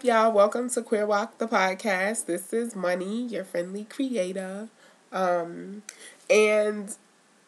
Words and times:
up, 0.00 0.04
y'all? 0.04 0.32
Welcome 0.32 0.70
to 0.70 0.80
Queer 0.80 1.06
WOC 1.06 1.36
the 1.36 1.46
podcast. 1.46 2.24
This 2.24 2.54
is 2.54 2.74
Money, 2.74 3.26
your 3.26 3.44
friendly 3.44 3.84
creator. 3.84 4.70
Um, 5.12 5.82
and 6.30 6.96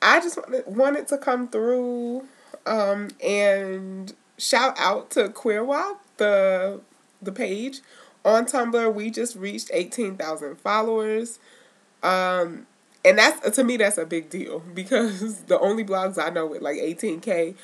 I 0.02 0.20
just 0.20 0.36
wanted, 0.36 0.66
wanted 0.66 1.08
to 1.08 1.16
come 1.16 1.48
through 1.48 2.26
um, 2.66 3.08
and 3.25 4.12
shout 4.36 4.79
out 4.79 5.11
to 5.12 5.30
Queer 5.30 5.64
WOC, 5.64 5.96
the 6.18 6.80
the 7.22 7.32
page 7.32 7.80
on 8.22 8.44
Tumblr. 8.44 8.93
We 8.93 9.11
just 9.11 9.34
reached 9.34 9.71
eighteen 9.72 10.18
thousand 10.18 10.57
followers, 10.61 11.39
um, 12.03 12.66
and 13.03 13.16
that's 13.16 13.57
to 13.57 13.64
me 13.64 13.79
that's 13.79 13.96
a 13.96 14.04
big 14.04 14.29
deal 14.29 14.58
because 14.75 15.44
the 15.44 15.58
only 15.58 15.84
blogs 15.84 16.22
I 16.22 16.29
know 16.29 16.46
with 16.46 16.61
like 16.61 16.76
eighteen 16.76 17.21
k 17.21 17.54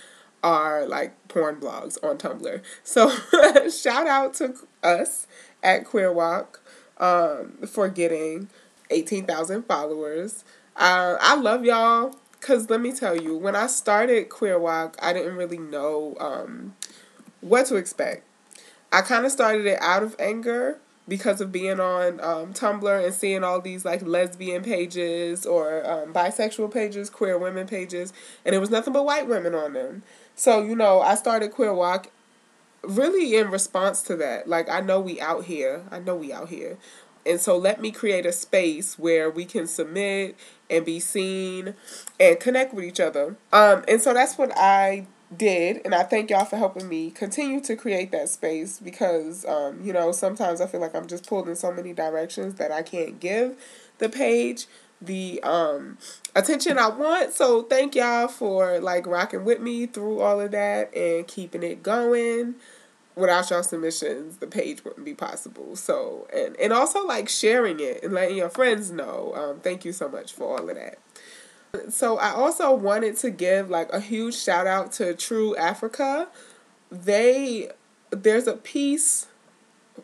are 0.42 0.86
like 0.86 1.14
porn 1.28 1.56
blogs 1.56 2.02
on 2.02 2.18
Tumblr. 2.18 2.60
So 2.82 3.10
shout 3.70 4.06
out 4.06 4.34
to 4.34 4.54
us 4.82 5.26
at 5.62 5.84
Queer 5.84 6.10
WOC 6.12 6.58
um, 6.98 7.66
for 7.66 7.88
getting 7.88 8.48
eighteen 8.90 9.26
thousand 9.26 9.64
followers. 9.64 10.44
Uh, 10.76 11.16
I 11.20 11.36
love 11.36 11.64
y'all. 11.64 12.16
Cause 12.40 12.70
let 12.70 12.80
me 12.80 12.92
tell 12.92 13.20
you, 13.20 13.36
when 13.36 13.56
I 13.56 13.66
started 13.66 14.28
Queer 14.28 14.60
WOC, 14.60 14.94
I 15.02 15.12
didn't 15.12 15.34
really 15.34 15.58
know 15.58 16.16
um, 16.20 16.76
what 17.40 17.66
to 17.66 17.76
expect. 17.76 18.24
I 18.92 19.02
kind 19.02 19.26
of 19.26 19.32
started 19.32 19.66
it 19.66 19.78
out 19.82 20.04
of 20.04 20.14
anger 20.20 20.78
because 21.08 21.40
of 21.40 21.50
being 21.50 21.80
on 21.80 22.20
um, 22.20 22.52
Tumblr 22.52 23.04
and 23.04 23.14
seeing 23.14 23.42
all 23.42 23.60
these 23.60 23.84
like 23.84 24.02
lesbian 24.02 24.62
pages 24.62 25.46
or 25.46 25.84
um, 25.90 26.12
bisexual 26.12 26.72
pages, 26.72 27.08
queer 27.08 27.38
women 27.38 27.66
pages, 27.66 28.12
and 28.44 28.54
it 28.54 28.58
was 28.58 28.70
nothing 28.70 28.92
but 28.92 29.04
white 29.04 29.26
women 29.26 29.54
on 29.54 29.72
them. 29.72 30.02
So 30.38 30.62
you 30.62 30.76
know, 30.76 31.00
I 31.00 31.16
started 31.16 31.50
Queer 31.50 31.72
WOC 31.72 32.06
really 32.82 33.36
in 33.36 33.50
response 33.50 34.02
to 34.02 34.14
that. 34.16 34.48
Like 34.48 34.70
I 34.70 34.80
know 34.80 35.00
we 35.00 35.20
out 35.20 35.44
here. 35.46 35.82
I 35.90 35.98
know 35.98 36.14
we 36.14 36.32
out 36.32 36.48
here. 36.48 36.78
And 37.26 37.40
so 37.40 37.58
let 37.58 37.80
me 37.80 37.90
create 37.90 38.24
a 38.24 38.30
space 38.30 38.98
where 38.98 39.28
we 39.28 39.44
can 39.44 39.66
submit 39.66 40.36
and 40.70 40.84
be 40.84 41.00
seen 41.00 41.74
and 42.20 42.38
connect 42.38 42.72
with 42.72 42.84
each 42.84 43.00
other. 43.00 43.36
Um, 43.52 43.84
and 43.88 44.00
so 44.00 44.14
that's 44.14 44.38
what 44.38 44.56
I 44.56 45.08
did. 45.36 45.82
And 45.84 45.92
I 45.92 46.04
thank 46.04 46.30
y'all 46.30 46.44
for 46.44 46.56
helping 46.56 46.88
me 46.88 47.10
continue 47.10 47.60
to 47.62 47.74
create 47.74 48.12
that 48.12 48.28
space 48.28 48.78
because, 48.78 49.44
um, 49.44 49.80
you 49.82 49.92
know, 49.92 50.12
sometimes 50.12 50.60
I 50.60 50.68
feel 50.68 50.80
like 50.80 50.94
I'm 50.94 51.08
just 51.08 51.26
pulled 51.26 51.48
in 51.48 51.56
so 51.56 51.72
many 51.72 51.92
directions 51.92 52.54
that 52.54 52.70
I 52.70 52.82
can't 52.82 53.18
give 53.18 53.58
the 53.98 54.08
page 54.08 54.66
the 55.00 55.40
um 55.42 55.98
attention 56.34 56.78
I 56.78 56.88
want. 56.88 57.32
So 57.32 57.62
thank 57.62 57.94
y'all 57.94 58.28
for 58.28 58.80
like 58.80 59.06
rocking 59.06 59.44
with 59.44 59.60
me 59.60 59.86
through 59.86 60.20
all 60.20 60.40
of 60.40 60.50
that 60.50 60.94
and 60.94 61.26
keeping 61.26 61.62
it 61.62 61.82
going 61.82 62.56
without 63.18 63.50
y'all 63.50 63.62
submissions, 63.62 64.36
the 64.36 64.46
page 64.46 64.84
wouldn't 64.84 65.04
be 65.04 65.14
possible. 65.14 65.74
So, 65.76 66.28
and, 66.34 66.56
and 66.56 66.72
also 66.72 67.04
like 67.04 67.28
sharing 67.28 67.80
it 67.80 68.02
and 68.02 68.12
letting 68.12 68.36
your 68.36 68.48
friends 68.48 68.90
know. 68.90 69.32
Um, 69.34 69.60
thank 69.60 69.84
you 69.84 69.92
so 69.92 70.08
much 70.08 70.32
for 70.32 70.58
all 70.58 70.70
of 70.70 70.76
that. 70.76 70.98
So, 71.92 72.16
I 72.18 72.30
also 72.30 72.72
wanted 72.72 73.16
to 73.18 73.30
give 73.30 73.68
like 73.68 73.92
a 73.92 74.00
huge 74.00 74.36
shout 74.36 74.66
out 74.66 74.92
to 74.92 75.14
True 75.14 75.56
Africa. 75.56 76.28
They, 76.90 77.70
there's 78.10 78.46
a 78.46 78.54
piece 78.54 79.26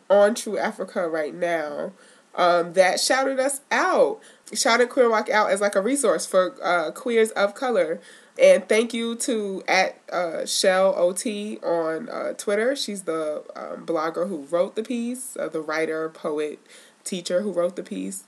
on 0.09 0.35
True 0.35 0.57
Africa 0.57 1.09
right 1.09 1.33
now 1.33 1.93
um, 2.35 2.73
that 2.73 2.99
shouted 2.99 3.39
us 3.39 3.61
out, 3.71 4.19
shouted 4.53 4.89
Queer 4.89 5.09
WOC 5.09 5.29
out 5.29 5.49
as 5.49 5.61
like 5.61 5.75
a 5.75 5.81
resource 5.81 6.25
for 6.25 6.55
uh, 6.63 6.91
queers 6.91 7.31
of 7.31 7.55
color. 7.55 7.99
And 8.37 8.67
thank 8.67 8.93
you 8.93 9.15
to 9.15 9.63
at 9.67 9.97
uh, 10.11 10.45
Chelle 10.45 10.93
OT 10.97 11.57
on 11.63 12.09
uh, 12.09 12.33
Twitter. 12.33 12.75
She's 12.75 13.03
the 13.03 13.43
um, 13.55 13.85
blogger 13.85 14.27
who 14.27 14.45
wrote 14.49 14.75
the 14.75 14.83
piece, 14.83 15.37
uh, 15.37 15.47
the 15.47 15.61
writer, 15.61 16.09
poet, 16.09 16.59
teacher 17.05 17.41
who 17.41 17.53
wrote 17.53 17.77
the 17.77 17.83
piece. 17.83 18.25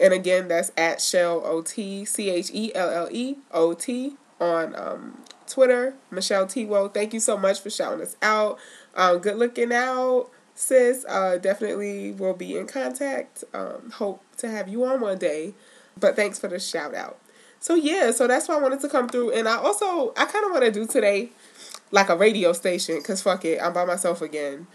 And 0.00 0.14
again, 0.14 0.48
that's 0.48 0.72
at 0.76 0.98
Chelle 0.98 1.42
OT, 1.44 2.04
C 2.04 2.30
H 2.30 2.50
E 2.54 2.74
L 2.74 2.90
L 2.90 3.08
E 3.10 3.36
O 3.50 3.74
T 3.74 4.14
on 4.40 4.74
um, 4.76 5.22
Twitter. 5.46 5.94
Michelle 6.10 6.46
Tiwo, 6.46 6.92
thank 6.92 7.12
you 7.12 7.20
so 7.20 7.36
much 7.36 7.60
for 7.60 7.70
shouting 7.70 8.00
us 8.00 8.16
out. 8.22 8.58
Um, 8.94 9.18
good 9.18 9.36
looking 9.36 9.72
out, 9.72 10.30
sis. 10.54 11.04
Uh, 11.08 11.38
definitely 11.38 12.12
will 12.12 12.34
be 12.34 12.56
in 12.56 12.66
contact. 12.66 13.44
Um, 13.52 13.92
hope 13.94 14.22
to 14.38 14.48
have 14.48 14.68
you 14.68 14.84
on 14.84 15.00
one 15.00 15.18
day. 15.18 15.54
But 15.98 16.16
thanks 16.16 16.38
for 16.38 16.48
the 16.48 16.58
shout 16.58 16.94
out. 16.94 17.18
So 17.64 17.74
yeah, 17.74 18.10
so 18.10 18.26
that's 18.26 18.46
why 18.46 18.56
I 18.56 18.60
wanted 18.60 18.80
to 18.80 18.90
come 18.90 19.08
through, 19.08 19.32
and 19.32 19.48
I 19.48 19.56
also 19.56 20.12
I 20.18 20.26
kind 20.26 20.44
of 20.44 20.50
want 20.50 20.64
to 20.64 20.70
do 20.70 20.86
today 20.86 21.30
like 21.90 22.10
a 22.10 22.16
radio 22.16 22.52
station 22.52 22.98
because 22.98 23.22
fuck 23.22 23.42
it, 23.46 23.58
I'm 23.58 23.72
by 23.72 23.86
myself 23.86 24.20
again, 24.20 24.66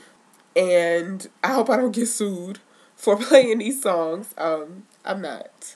and 0.56 1.28
I 1.44 1.54
hope 1.54 1.70
I 1.70 1.78
don't 1.78 1.92
get 1.92 2.08
sued 2.08 2.58
for 2.96 3.16
playing 3.22 3.60
these 3.60 3.84
songs. 3.84 4.34
Um, 4.40 4.88
I'm 5.06 5.22
not, 5.22 5.76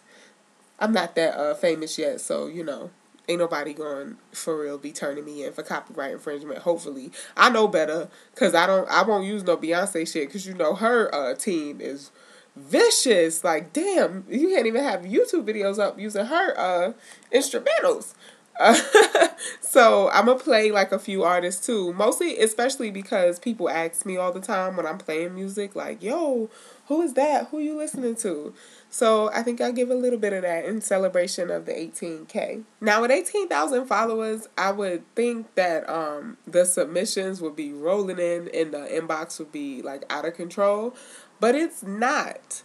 I'm 0.80 0.91
not 0.91 1.14
that 1.14 1.38
uh, 1.38 1.53
famous 1.53 2.00
yet, 2.00 2.20
so 2.20 2.47
you 2.47 2.64
know, 2.64 2.90
ain't 3.28 3.39
nobody 3.39 3.73
going 3.73 4.17
for 4.31 4.61
real 4.61 4.78
be 4.78 4.91
turning 4.91 5.25
me 5.25 5.45
in 5.45 5.53
for 5.53 5.63
copyright 5.63 6.11
infringement. 6.11 6.59
Hopefully, 6.59 7.11
I 7.38 7.50
know 7.50 7.67
better 7.67 8.09
because 8.34 8.53
I 8.53 8.67
don't, 8.67 8.89
I 8.89 9.03
won't 9.03 9.25
use 9.25 9.44
no 9.44 9.57
Beyonce 9.57 10.11
shit 10.11 10.28
because 10.28 10.45
you 10.45 10.53
know 10.53 10.75
her 10.75 11.13
uh, 11.13 11.35
team 11.35 11.79
is 11.81 12.11
vicious. 12.56 13.44
Like, 13.44 13.73
damn, 13.73 14.25
you 14.29 14.50
can't 14.50 14.67
even 14.67 14.84
have 14.84 15.01
YouTube 15.01 15.45
videos 15.45 15.79
up 15.79 16.00
using 16.00 16.25
her 16.25 16.59
uh, 16.59 16.94
instrumentals. 17.34 18.13
Uh, 18.59 18.78
so 19.61 20.09
I'm 20.11 20.28
gonna 20.28 20.38
play 20.38 20.72
like 20.72 20.91
a 20.91 21.00
few 21.00 21.23
artists 21.23 21.66
too, 21.66 21.91
mostly, 21.94 22.38
especially 22.38 22.91
because 22.91 23.40
people 23.40 23.69
ask 23.69 24.05
me 24.05 24.17
all 24.17 24.31
the 24.31 24.40
time 24.41 24.78
when 24.78 24.85
I'm 24.85 25.00
playing 25.00 25.34
music, 25.34 25.75
like, 25.75 26.03
"Yo, 26.03 26.50
who 26.88 27.01
is 27.01 27.13
that? 27.13 27.47
Who 27.47 27.59
you 27.59 27.75
listening 27.75 28.16
to?" 28.17 28.53
So 28.94 29.31
I 29.34 29.42
think 29.42 29.59
I'll 29.59 29.72
give 29.72 29.90
a 29.90 29.96
little 29.96 30.20
bit 30.20 30.34
of 30.34 30.44
that 30.44 30.66
in 30.66 30.80
celebration 30.80 31.50
of 31.50 31.66
the 31.66 31.72
18k. 31.72 32.64
Now 32.80 33.02
with 33.02 33.09
18,000 33.09 33.88
followers, 33.88 34.48
I 34.56 34.72
would 34.72 35.04
think 35.16 35.56
that 35.56 35.90
um 35.90 36.38
the 36.46 36.64
submissions 36.64 37.42
would 37.42 37.56
be 37.56 37.74
rolling 37.74 38.20
in 38.20 38.52
and 38.53 38.72
the 38.72 38.88
inbox 38.88 39.40
would 39.40 39.52
be 39.52 39.82
like 39.82 40.06
out 40.12 40.26
of 40.26 40.36
control 40.36 40.96
but 41.40 41.56
it's 41.56 41.82
not. 41.82 42.62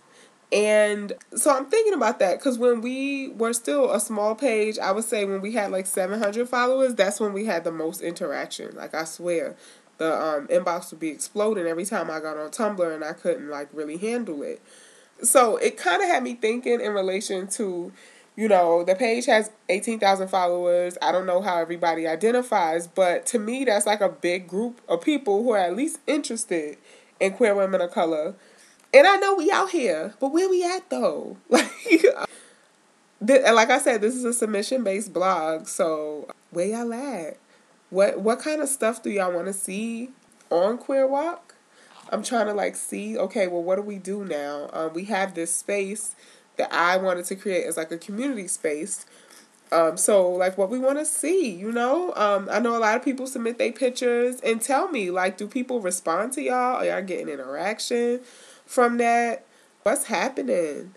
And 0.53 1.15
so 1.35 1.51
I'm 1.51 1.65
thinking 1.65 1.95
about 1.95 2.19
that 2.19 2.39
because 2.39 2.59
when 2.59 2.83
we 2.83 3.31
were 3.31 3.55
still 3.55 3.91
a 3.91 3.99
small 3.99 4.35
page, 4.35 4.79
I 4.79 4.93
would 4.93 5.05
say 5.05 5.25
when 5.25 5.41
we 5.41 5.53
had 5.55 5.71
like 5.71 5.87
700 5.87 6.47
followers, 6.47 6.95
that's 6.95 7.21
when 7.21 7.33
we 7.33 7.47
had 7.47 7.65
the 7.65 7.73
most 7.73 8.03
interaction. 8.03 8.77
Like, 8.77 8.95
I 8.95 9.05
swear, 9.05 9.57
the 9.97 10.15
um, 10.15 10.47
inbox 10.49 10.91
would 10.91 11.01
be 11.01 11.09
exploding 11.09 11.67
every 11.67 11.87
time 11.87 12.11
I 12.11 12.21
got 12.21 12.37
on 12.37 12.51
Tumblr 12.51 12.95
and 12.95 13.03
I 13.03 13.15
couldn't 13.15 13.49
like 13.49 13.69
really 13.73 13.97
handle 13.97 14.43
it. 14.43 14.61
So 15.23 15.57
it 15.57 15.77
kind 15.77 16.03
of 16.03 16.09
had 16.09 16.23
me 16.23 16.35
thinking 16.35 16.81
in 16.81 16.93
relation 16.93 17.49
to, 17.49 17.93
you 18.37 18.49
know, 18.49 18.85
the 18.85 18.95
page 18.95 19.27
has 19.27 19.51
18,000 19.69 20.29
followers. 20.29 20.97
I 21.03 21.13
don't 21.13 21.27
know 21.27 21.41
how 21.43 21.59
everybody 21.59 22.07
identifies, 22.07 22.87
but 22.87 23.27
to 23.27 23.39
me, 23.39 23.65
that's 23.65 23.87
like 23.87 24.01
a 24.01 24.09
big 24.09 24.47
group 24.47 24.81
of 24.89 25.01
people 25.03 25.43
who 25.43 25.51
are 25.51 25.59
at 25.59 25.77
least 25.77 25.99
interested 26.07 26.79
in 27.21 27.33
queer 27.33 27.55
women 27.55 27.81
of 27.81 27.91
color 27.91 28.35
and 28.93 29.07
I 29.07 29.17
know 29.17 29.35
we 29.35 29.51
out 29.51 29.71
here, 29.71 30.15
but 30.19 30.33
where 30.33 30.49
we 30.49 30.65
at 30.65 30.89
though? 30.91 31.37
Like, 33.21 33.43
like 33.53 33.71
I 33.71 33.79
said, 33.79 34.01
this 34.01 34.15
is 34.15 34.25
a 34.25 34.33
submission 34.33 34.85
based 34.85 35.13
blog. 35.13 35.67
So 35.67 36.29
where 36.51 36.67
y'all 36.67 36.93
at? 36.93 37.37
What 37.91 38.21
what 38.21 38.39
kind 38.39 38.63
of 38.63 38.69
stuff 38.69 39.03
do 39.03 39.11
y'all 39.11 39.33
want 39.33 39.49
to 39.49 39.53
see 39.53 40.11
on 40.51 40.79
Queer 40.79 41.09
WOC? 41.09 41.41
I'm 42.11 42.23
trying 42.23 42.47
to 42.47 42.55
like 42.55 42.77
see. 42.77 43.19
Okay, 43.19 43.47
well, 43.47 43.63
what 43.63 43.77
do 43.77 43.83
we 43.83 43.99
do 43.99 44.25
now? 44.25 44.71
Um, 44.73 44.93
we 44.95 45.05
have 45.05 45.35
this 45.35 45.55
space 45.55 46.15
that 46.57 46.73
I 46.73 46.97
wanted 46.97 47.25
to 47.27 47.37
create 47.37 47.67
as 47.67 47.77
like 47.77 47.93
a 47.93 47.99
community 47.99 48.49
space. 48.49 49.07
Um, 49.71 49.99
so 49.99 50.31
like 50.31 50.57
what 50.57 50.71
we 50.71 50.79
want 50.79 50.99
to 50.99 51.05
see, 51.05 51.51
you 51.51 51.71
know. 51.71 52.15
Um, 52.15 52.49
I 52.51 52.59
know 52.59 52.77
a 52.77 52.79
lot 52.79 52.97
of 52.97 53.05
people 53.05 53.27
submit 53.27 53.59
their 53.59 53.73
pictures 53.73 54.41
and 54.41 54.63
tell 54.63 54.89
me 54.89 55.11
like, 55.11 55.37
do 55.37 55.47
people 55.47 55.81
respond 55.81 56.33
to 56.35 56.43
y'all? 56.43 56.77
Are 56.77 56.87
y'all 56.87 57.03
getting 57.03 57.29
interaction? 57.29 58.21
from 58.69 58.99
that. 58.99 59.45
What's 59.83 60.05
happening? 60.05 60.95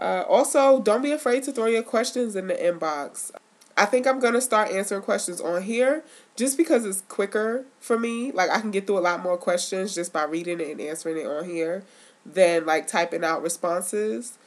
Uh, 0.00 0.24
also, 0.26 0.80
don't 0.80 1.02
be 1.02 1.12
afraid 1.12 1.42
to 1.44 1.52
throw 1.52 1.66
your 1.66 1.82
questions 1.82 2.34
in 2.34 2.46
the 2.46 2.54
inbox. 2.54 3.30
I 3.76 3.84
think 3.84 4.06
I'm 4.06 4.18
going 4.18 4.32
to 4.32 4.40
start 4.40 4.70
answering 4.70 5.02
questions 5.02 5.40
on 5.40 5.62
here 5.62 6.02
just 6.40 6.56
because 6.56 6.86
it's 6.86 7.02
quicker 7.02 7.66
for 7.78 7.98
me. 7.98 8.32
Like, 8.32 8.50
I 8.50 8.60
can 8.60 8.70
get 8.70 8.86
through 8.86 8.98
a 8.98 9.00
lot 9.00 9.22
more 9.22 9.36
questions 9.36 9.94
just 9.94 10.12
by 10.12 10.24
reading 10.24 10.58
it 10.58 10.70
and 10.70 10.80
answering 10.80 11.18
it 11.18 11.26
on 11.26 11.44
here 11.44 11.84
than 12.24 12.64
like 12.64 12.86
typing 12.88 13.22
out 13.22 13.42
responses. 13.42 14.38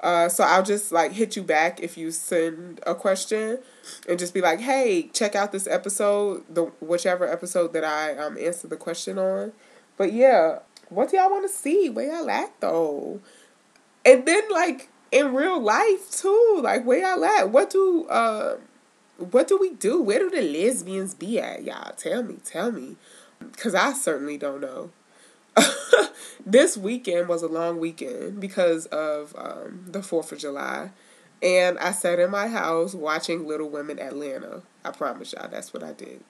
Uh, 0.00 0.28
so 0.28 0.44
I'll 0.44 0.62
just 0.62 0.92
like 0.92 1.12
hit 1.12 1.36
you 1.36 1.42
back 1.42 1.80
if 1.80 1.96
you 1.96 2.10
send 2.10 2.80
a 2.86 2.94
question 2.94 3.58
and 4.08 4.18
just 4.18 4.34
be 4.34 4.40
like, 4.40 4.60
hey, 4.60 5.10
check 5.12 5.34
out 5.34 5.52
this 5.52 5.66
episode, 5.66 6.44
the 6.52 6.64
whichever 6.80 7.26
episode 7.26 7.72
that 7.72 7.84
I 7.84 8.16
um 8.16 8.36
answer 8.38 8.68
the 8.68 8.76
question 8.76 9.18
on. 9.18 9.52
But 9.96 10.12
yeah, 10.12 10.60
what 10.88 11.10
do 11.10 11.16
y'all 11.16 11.30
want 11.30 11.48
to 11.48 11.52
see? 11.52 11.88
Where 11.88 12.12
y'all 12.12 12.30
at 12.30 12.52
though? 12.60 13.20
And 14.04 14.24
then 14.26 14.42
like 14.50 14.88
in 15.10 15.34
real 15.34 15.60
life 15.60 16.10
too, 16.12 16.60
like 16.62 16.84
where 16.84 17.00
y'all 17.00 17.24
at? 17.24 17.50
What 17.50 17.70
do 17.70 18.06
uh 18.06 18.58
what 19.18 19.48
do 19.48 19.58
we 19.58 19.70
do? 19.70 20.00
Where 20.00 20.18
do 20.20 20.30
the 20.30 20.42
lesbians 20.42 21.14
be 21.14 21.40
at, 21.40 21.64
y'all? 21.64 21.92
Tell 21.96 22.22
me, 22.22 22.36
tell 22.44 22.72
me. 22.72 22.96
Cause 23.56 23.74
I 23.74 23.92
certainly 23.92 24.38
don't 24.38 24.60
know. 24.60 24.90
this 26.46 26.76
weekend 26.76 27.28
was 27.28 27.42
a 27.42 27.48
long 27.48 27.78
weekend 27.78 28.40
because 28.40 28.86
of 28.86 29.34
um, 29.36 29.84
the 29.86 30.00
4th 30.00 30.32
of 30.32 30.38
July. 30.38 30.90
And 31.42 31.78
I 31.78 31.92
sat 31.92 32.18
in 32.18 32.30
my 32.30 32.48
house 32.48 32.94
watching 32.94 33.46
Little 33.46 33.68
Women 33.68 33.98
Atlanta. 33.98 34.62
I 34.84 34.90
promise 34.90 35.32
y'all, 35.32 35.48
that's 35.48 35.72
what 35.72 35.82
I 35.82 35.92
did. 35.92 36.22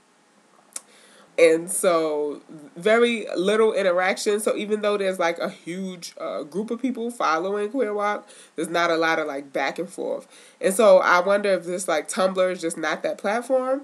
And 1.39 1.71
so, 1.71 2.41
very 2.77 3.27
little 3.37 3.73
interaction. 3.73 4.41
So, 4.41 4.57
even 4.57 4.83
though 4.83 4.97
there's 4.97 5.21
like 5.21 5.39
a 5.39 5.49
huge 5.49 6.15
uh, 6.21 6.43
group 6.43 6.71
of 6.73 6.83
people 6.83 7.13
following 7.13 7.71
Queer 7.71 7.93
WOC, 7.93 8.25
there's 8.57 8.69
not 8.69 8.91
a 8.91 8.97
lot 8.97 9.21
of 9.21 9.29
like 9.29 9.53
back 9.53 9.79
and 9.79 9.89
forth. 9.89 10.27
And 10.61 10.75
so, 10.75 10.99
I 10.99 11.21
wonder 11.21 11.51
if 11.53 11.65
this 11.65 11.87
like 11.87 12.09
Tumblr 12.09 12.51
is 12.51 12.61
just 12.61 12.77
not 12.77 13.05
that 13.05 13.19
platform. 13.19 13.83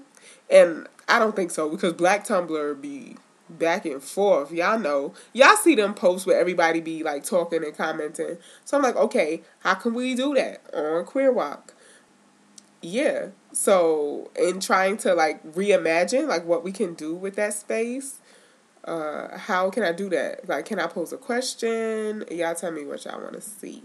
And 0.49 0.87
I 1.07 1.17
don't 1.19 1.35
think 1.35 1.51
so 1.51 1.69
because 1.69 1.93
Black 1.93 2.25
Tumblr 2.27 2.81
be 2.81 3.15
back 3.49 3.85
and 3.85 4.01
forth. 4.01 4.51
Y'all 4.51 4.79
know. 4.79 5.13
Y'all 5.33 5.55
see 5.55 5.75
them 5.75 5.93
posts 5.93 6.25
where 6.25 6.39
everybody 6.39 6.81
be 6.81 7.03
like 7.03 7.23
talking 7.23 7.63
and 7.63 7.75
commenting. 7.75 8.37
So 8.65 8.77
I'm 8.77 8.83
like, 8.83 8.95
okay, 8.95 9.43
how 9.59 9.75
can 9.75 9.93
we 9.93 10.15
do 10.15 10.33
that 10.35 10.61
on 10.73 11.05
Queer 11.05 11.33
WOC? 11.33 11.69
Yeah. 12.85 13.29
So 13.51 14.29
in 14.35 14.59
trying 14.59 14.97
to 14.97 15.15
like 15.15 15.43
reimagine 15.53 16.27
like 16.27 16.45
what 16.45 16.63
we 16.63 16.71
can 16.71 16.93
do 16.93 17.15
with 17.15 17.35
that 17.35 17.55
space, 17.55 18.19
uh, 18.83 19.35
how 19.39 19.71
can 19.71 19.81
I 19.81 19.91
do 19.91 20.07
that? 20.09 20.47
Like, 20.47 20.65
can 20.65 20.79
I 20.79 20.85
pose 20.85 21.11
a 21.11 21.17
question? 21.17 22.23
Y'all 22.29 22.53
tell 22.53 22.71
me 22.71 22.85
what 22.85 23.03
y'all 23.03 23.19
want 23.19 23.33
to 23.33 23.41
see. 23.41 23.81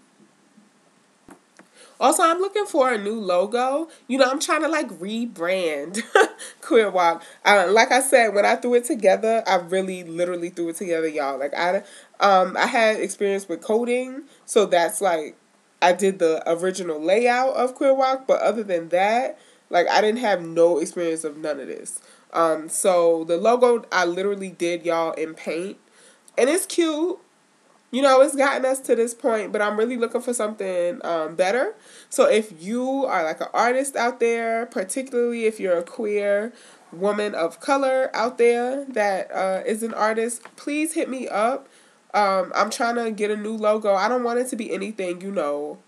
Also, 1.99 2.23
I'm 2.23 2.41
looking 2.41 2.67
for 2.67 2.93
a 2.93 2.99
new 2.99 3.19
logo. 3.19 3.89
You 4.07 4.19
know, 4.19 4.31
I'm 4.31 4.39
trying 4.39 4.63
to 4.63 4.69
like 4.69 4.91
rebrand 4.91 6.03
Queer 6.61 6.93
WOC 6.93 7.23
Uh, 7.47 7.69
like 7.71 7.93
I 7.93 8.01
said, 8.01 8.35
when 8.35 8.45
I 8.45 8.57
threw 8.57 8.75
it 8.75 8.85
together, 8.85 9.43
I 9.47 9.57
really 9.57 10.05
literally 10.05 10.51
threw 10.51 10.69
it 10.69 10.77
together, 10.77 11.09
y'all. 11.09 11.39
Like 11.39 11.55
I, 11.55 11.85
um, 12.21 12.55
I 12.59 12.67
had 12.67 13.01
experience 13.01 13.49
with 13.49 13.63
coding, 13.63 14.25
so 14.45 14.67
that's 14.67 15.01
like 15.01 15.37
I 15.83 15.93
did 15.93 16.19
the 16.19 16.43
original 16.47 17.01
layout 17.01 17.55
of 17.55 17.75
Queer 17.75 17.95
WOC, 17.95 18.27
But 18.27 18.41
other 18.43 18.63
than 18.63 18.91
that, 18.91 19.39
like 19.71 19.89
I 19.89 20.01
didn't 20.01 20.21
have 20.21 20.43
no 20.43 20.79
experience 20.79 21.25
of 21.25 21.37
none 21.37 21.61
of 21.61 21.69
this. 21.69 22.01
Um, 22.33 22.69
so 22.69 23.25
the 23.25 23.37
logo 23.37 23.85
I 23.91 24.05
literally 24.05 24.51
did 24.51 24.85
y'all 24.85 25.13
in 25.13 25.35
paint, 25.35 25.79
and 26.39 26.49
it's 26.49 26.67
cute 26.67 27.19
you 27.91 28.03
know, 28.03 28.21
it's 28.21 28.37
gotten 28.37 28.65
us 28.65 28.79
to 28.81 28.95
this 28.95 29.15
point, 29.15 29.51
but 29.53 29.61
I'm 29.61 29.77
really 29.77 29.97
looking 29.97 30.21
for 30.21 30.33
something 30.33 31.05
um, 31.05 31.35
better. 31.35 31.75
So 32.09 32.29
if 32.29 32.63
you 32.63 33.05
are 33.05 33.25
like 33.25 33.41
an 33.41 33.49
artist 33.53 33.97
out 33.97 34.21
there, 34.21 34.67
particularly 34.67 35.47
if 35.47 35.59
you're 35.59 35.79
a 35.79 35.83
queer 35.83 36.53
woman 36.93 37.35
of 37.35 37.61
color 37.61 38.11
out 38.15 38.39
there 38.39 38.85
that 38.87 39.31
uh, 39.33 39.63
is 39.67 39.83
an 39.83 39.95
artist, 39.95 40.43
please 40.57 40.95
hit 40.95 41.09
me 41.09 41.27
up. 41.27 41.69
Um, 42.13 42.53
I'm 42.55 42.71
trying 42.71 42.97
to 42.97 43.11
get 43.11 43.31
a 43.31 43.37
new 43.37 43.57
logo. 43.57 43.95
I 43.95 44.09
don't 44.09 44.25
want 44.25 44.39
it 44.41 44.49
to 44.49 44.57
be 44.57 44.73
anything, 44.73 45.21
you 45.21 45.31
know, 45.31 45.79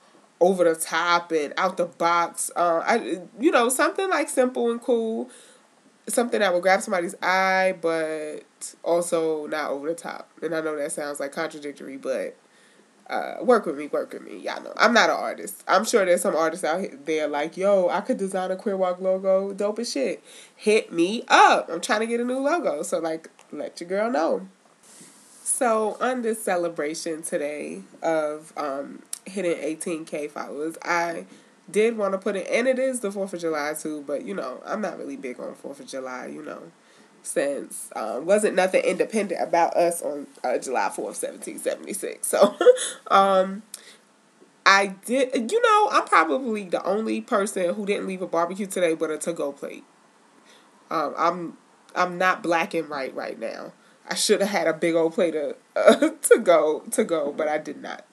over 0.41 0.65
the 0.65 0.75
top 0.75 1.33
and 1.33 1.53
out 1.57 1.77
the 1.77 1.87
box. 1.87 2.51
Uh, 2.55 2.83
I, 2.85 3.21
you 3.41 3.51
know, 3.51 3.69
something 3.69 4.09
like 4.09 4.29
simple 4.29 4.71
and 4.71 4.81
cool 4.81 5.31
something 6.09 6.41
that 6.41 6.53
will 6.53 6.61
grab 6.61 6.81
somebody's 6.83 7.15
eye, 7.23 7.75
but 7.81 8.41
also 8.83 9.47
not 9.47 9.71
over 9.71 9.89
the 9.89 9.95
top. 9.95 10.29
And 10.43 10.55
I 10.55 10.61
know 10.61 10.77
that 10.77 10.93
sounds 10.93 11.21
like 11.21 11.33
contradictory, 11.33 11.97
but 11.97 12.37
uh, 13.09 13.37
work 13.43 13.67
with 13.67 13.77
me, 13.77 13.89
work 13.89 14.13
with 14.13 14.23
me. 14.23 14.39
Y'all 14.39 14.63
know 14.63 14.73
I'm 14.77 14.95
not 14.95 15.11
an 15.11 15.17
artist. 15.17 15.63
I'm 15.69 15.85
sure 15.85 16.05
there's 16.05 16.23
some 16.23 16.37
artists 16.37 16.65
out 16.65 17.07
there 17.07 17.29
like, 17.29 17.57
yo, 17.57 17.89
I 17.89 18.01
could 18.01 18.19
design 18.19 18.51
a 18.51 18.57
Queer 18.57 18.77
WOC 18.77 19.01
logo, 19.01 19.53
dope 19.53 19.79
as 19.79 19.93
shit. 19.93 20.23
Hit 20.55 20.93
me 20.93 21.25
up. 21.29 21.69
I'm 21.71 21.81
trying 21.81 22.01
to 22.01 22.07
get 22.07 22.21
a 22.21 22.25
new 22.25 22.39
logo, 22.39 22.83
so 22.83 22.99
like, 22.99 23.29
let 23.51 23.81
your 23.81 23.89
girl 23.89 24.11
know. 24.11 24.49
So 25.45 25.97
on 26.01 26.23
this 26.23 26.43
celebration 26.43 27.23
today 27.23 27.83
of 28.01 28.53
um, 28.57 29.03
hitting 29.27 29.57
18k 29.57 30.31
followers, 30.31 30.79
I 30.83 31.27
did 31.69 31.97
want 31.97 32.13
to 32.13 32.19
put 32.19 32.37
it, 32.37 32.47
and 32.49 32.69
it 32.69 32.79
is 32.79 33.01
the 33.01 33.11
4th 33.11 33.33
of 33.33 33.41
July 33.41 33.75
too, 33.75 34.05
but 34.07 34.25
you 34.25 34.35
know, 34.35 34.63
I'm 34.65 34.81
not 34.81 34.99
really 34.99 35.17
big 35.17 35.41
on 35.41 35.55
4th 35.55 35.81
of 35.81 35.87
July, 35.89 36.27
you 36.27 36.43
know, 36.43 36.63
since 37.25 37.91
um, 37.97 38.25
wasn't 38.25 38.55
nothing 38.55 38.85
independent 38.85 39.43
about 39.43 39.77
us 39.77 40.01
on 40.01 40.29
uh, 40.45 40.59
July 40.59 40.89
4th, 40.89 41.21
1776. 41.21 42.27
So, 42.27 42.57
um, 43.11 43.65
I 44.65 44.95
did, 45.05 45.51
you 45.51 45.61
know, 45.61 45.89
I'm 45.91 46.05
probably 46.05 46.65
the 46.69 46.85
only 46.85 47.21
person 47.21 47.75
who 47.75 47.85
didn't 47.85 48.07
leave 48.07 48.23
a 48.23 48.29
barbecue 48.29 48.67
today 48.67 48.95
but 48.95 49.11
a 49.11 49.19
to 49.19 49.33
go 49.33 49.51
plate. 49.51 49.83
Um, 50.89 51.15
I'm 51.19 51.57
I'm 51.97 52.17
not 52.17 52.45
black 52.45 52.75
and 52.75 52.89
white 52.89 53.15
right 53.15 53.39
now. 53.39 53.73
I 54.09 54.15
should 54.15 54.41
have 54.41 54.51
had 54.51 54.67
a 54.67 54.73
big 54.73 54.95
old 54.95 55.15
plate 55.15 55.35
of 55.35 55.57
uh, 55.77 56.11
to 56.23 56.39
go 56.39 56.81
to 56.91 57.05
go, 57.05 57.33
but 57.33 57.49
I 57.49 57.59
did 57.59 57.81
not. 57.81 58.05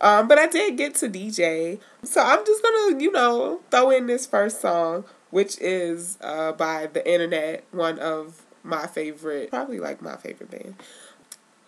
Um, 0.00 0.28
but 0.28 0.38
I 0.38 0.46
did 0.46 0.76
get 0.76 0.94
to 0.96 1.08
DJ. 1.08 1.80
So 2.02 2.22
I'm 2.22 2.44
just 2.44 2.62
gonna, 2.62 3.02
you 3.02 3.12
know, 3.12 3.60
throw 3.70 3.90
in 3.90 4.06
this 4.06 4.26
first 4.26 4.60
song, 4.60 5.04
which 5.30 5.58
is 5.60 6.18
uh, 6.20 6.52
by 6.52 6.86
The 6.86 7.08
Internet, 7.10 7.64
one 7.70 7.98
of 7.98 8.44
my 8.62 8.86
favorite, 8.86 9.50
probably 9.50 9.78
like 9.78 10.02
my 10.02 10.16
favorite 10.16 10.50
band, 10.50 10.74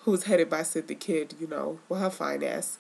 who's 0.01 0.25
headed 0.25 0.51
by 0.51 0.63
Syd 0.63 0.89
tha 0.89 0.95
Kyd, 0.95 1.41
you 1.41 1.47
know, 1.47 1.79
with 1.89 2.01
her 2.01 2.11
fine 2.11 2.43
ass. 2.43 2.79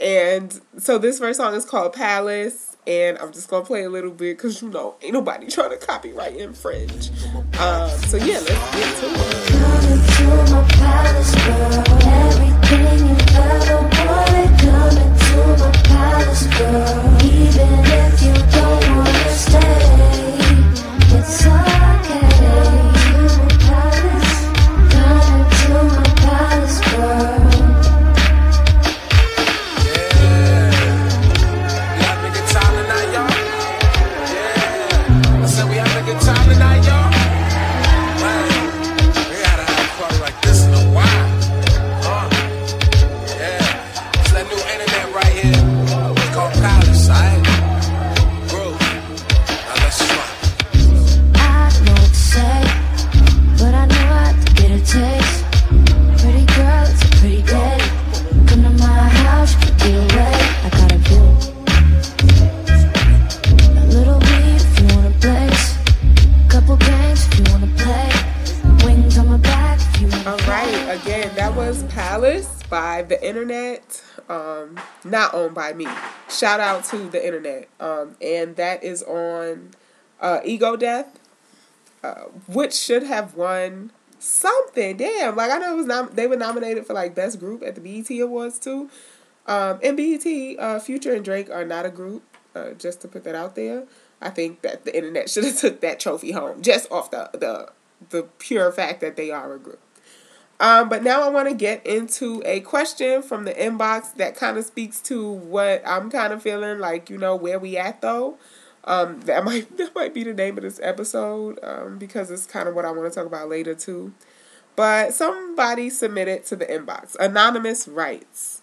And 0.00 0.60
so 0.78 0.98
this 0.98 1.18
first 1.18 1.38
song 1.38 1.54
is 1.54 1.64
called 1.64 1.92
Palace, 1.92 2.76
and 2.86 3.18
I'm 3.18 3.32
just 3.32 3.48
gonna 3.48 3.64
play 3.64 3.84
a 3.84 3.90
little 3.90 4.10
bit 4.10 4.36
because 4.36 4.60
you 4.60 4.68
know 4.68 4.96
ain't 5.00 5.12
nobody 5.12 5.46
trying 5.50 5.70
to 5.70 5.76
copyright 5.76 6.36
infringe. 6.36 7.10
Um, 7.60 7.90
so 8.08 8.16
yeah, 8.16 8.40
let's 8.40 8.76
get 8.76 8.96
to 8.98 9.06
it. 9.06 10.01
Even 17.24 17.84
if 17.84 18.22
you 18.22 18.34
don't 18.52 18.96
wanna 18.96 19.28
stay, 19.30 20.38
it's 21.18 21.46
okay. 21.46 21.81
Not 75.04 75.34
owned 75.34 75.54
by 75.54 75.72
me. 75.72 75.86
Shout 76.28 76.60
out 76.60 76.84
to 76.86 77.08
the 77.08 77.24
internet. 77.24 77.68
Um, 77.80 78.16
and 78.20 78.56
that 78.56 78.82
is 78.82 79.02
on 79.02 79.70
uh, 80.20 80.40
Ego 80.44 80.76
Death, 80.76 81.18
uh, 82.02 82.24
which 82.46 82.74
should 82.74 83.02
have 83.02 83.34
won 83.34 83.92
something. 84.18 84.96
Damn, 84.96 85.36
like 85.36 85.50
I 85.50 85.58
know 85.58 85.74
it 85.74 85.76
was 85.76 85.86
nom- 85.86 86.10
they 86.12 86.26
were 86.26 86.36
nominated 86.36 86.86
for 86.86 86.94
like 86.94 87.14
best 87.14 87.40
group 87.40 87.62
at 87.62 87.74
the 87.74 87.80
BET 87.80 88.10
Awards 88.20 88.58
too. 88.58 88.88
Um, 89.46 89.80
and 89.82 89.96
BET, 89.96 90.24
uh, 90.58 90.78
Future 90.78 91.12
and 91.12 91.24
Drake 91.24 91.50
are 91.50 91.64
not 91.64 91.84
a 91.84 91.90
group. 91.90 92.22
Uh, 92.54 92.72
just 92.72 93.00
to 93.00 93.08
put 93.08 93.24
that 93.24 93.34
out 93.34 93.54
there, 93.54 93.84
I 94.20 94.28
think 94.28 94.60
that 94.60 94.84
the 94.84 94.94
internet 94.94 95.30
should 95.30 95.44
have 95.44 95.56
took 95.56 95.80
that 95.80 95.98
trophy 95.98 96.32
home 96.32 96.62
just 96.62 96.90
off 96.92 97.10
the 97.10 97.30
the 97.32 97.72
the 98.10 98.24
pure 98.38 98.70
fact 98.72 99.00
that 99.00 99.16
they 99.16 99.30
are 99.30 99.54
a 99.54 99.58
group. 99.58 99.80
Um, 100.62 100.88
but 100.88 101.02
now 101.02 101.22
I 101.22 101.28
want 101.28 101.48
to 101.48 101.56
get 101.56 101.84
into 101.84 102.40
a 102.46 102.60
question 102.60 103.20
from 103.20 103.44
the 103.44 103.52
inbox 103.52 104.14
that 104.14 104.36
kind 104.36 104.56
of 104.56 104.64
speaks 104.64 105.00
to 105.02 105.28
what 105.28 105.82
I'm 105.84 106.08
kind 106.08 106.32
of 106.32 106.40
feeling 106.40 106.78
like, 106.78 107.10
you 107.10 107.18
know, 107.18 107.34
where 107.34 107.58
we 107.58 107.76
at 107.76 108.00
though. 108.00 108.38
Um, 108.84 109.20
that 109.22 109.44
might 109.44 109.76
that 109.76 109.92
might 109.96 110.14
be 110.14 110.22
the 110.22 110.32
name 110.32 110.56
of 110.56 110.62
this 110.62 110.78
episode 110.80 111.58
um, 111.64 111.98
because 111.98 112.30
it's 112.30 112.46
kind 112.46 112.68
of 112.68 112.76
what 112.76 112.84
I 112.84 112.92
want 112.92 113.12
to 113.12 113.14
talk 113.14 113.26
about 113.26 113.48
later 113.48 113.74
too. 113.74 114.14
But 114.76 115.12
somebody 115.14 115.90
submitted 115.90 116.44
to 116.46 116.56
the 116.56 116.66
inbox. 116.66 117.16
Anonymous 117.18 117.88
writes, 117.88 118.62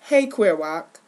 "Hey 0.00 0.26
Queer 0.26 0.56
WOC, 0.56 0.98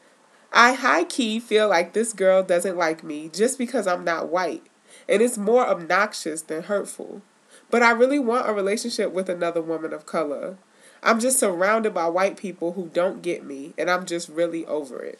I 0.52 0.74
high 0.74 1.04
key 1.04 1.40
feel 1.40 1.66
like 1.66 1.94
this 1.94 2.12
girl 2.12 2.42
doesn't 2.42 2.76
like 2.76 3.02
me 3.02 3.30
just 3.32 3.56
because 3.56 3.86
I'm 3.86 4.04
not 4.04 4.28
white, 4.28 4.64
and 5.08 5.22
it's 5.22 5.38
more 5.38 5.66
obnoxious 5.66 6.42
than 6.42 6.64
hurtful 6.64 7.22
but 7.70 7.82
I 7.82 7.90
really 7.92 8.18
want 8.18 8.48
a 8.48 8.52
relationship 8.52 9.12
with 9.12 9.28
another 9.28 9.62
woman 9.62 9.92
of 9.92 10.06
color. 10.06 10.56
I'm 11.02 11.20
just 11.20 11.38
surrounded 11.38 11.94
by 11.94 12.08
white 12.08 12.36
people 12.36 12.72
who 12.72 12.90
don't 12.92 13.22
get 13.22 13.44
me, 13.44 13.72
and 13.78 13.90
I'm 13.90 14.04
just 14.04 14.28
really 14.28 14.66
over 14.66 15.02
it. 15.02 15.18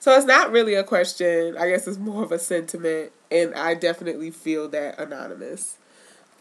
So 0.00 0.14
it's 0.16 0.26
not 0.26 0.52
really 0.52 0.74
a 0.74 0.84
question. 0.84 1.56
I 1.56 1.68
guess 1.68 1.86
it's 1.88 1.98
more 1.98 2.22
of 2.22 2.32
a 2.32 2.38
sentiment, 2.38 3.12
and 3.30 3.54
I 3.54 3.74
definitely 3.74 4.30
feel 4.30 4.68
that 4.68 4.98
anonymous. 4.98 5.76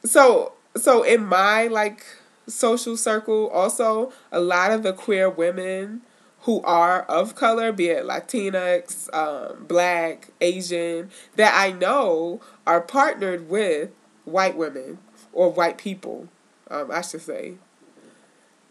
So 0.04 0.54
so 0.76 1.04
in 1.04 1.26
my 1.26 1.68
like 1.68 2.06
social 2.48 2.98
circle, 2.98 3.50
also 3.50 4.12
a 4.32 4.40
lot 4.40 4.72
of 4.72 4.84
the 4.84 4.94
queer 4.94 5.30
women 5.30 6.02
who 6.42 6.62
are 6.62 7.02
of 7.04 7.36
color, 7.36 7.72
be 7.72 7.88
it 7.88 8.06
Latinx, 8.06 9.14
um, 9.14 9.66
Black, 9.66 10.30
Asian, 10.40 11.10
that 11.36 11.54
I 11.54 11.72
know 11.72 12.40
are 12.66 12.80
partnered 12.80 13.50
with 13.50 13.90
white 14.27 14.57
women 14.57 15.00
or 15.34 15.50
white 15.51 15.77
people, 15.77 16.27
um, 16.69 16.91
I 16.91 17.01
should 17.01 17.22
say. 17.22 17.55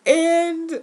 And 0.05 0.83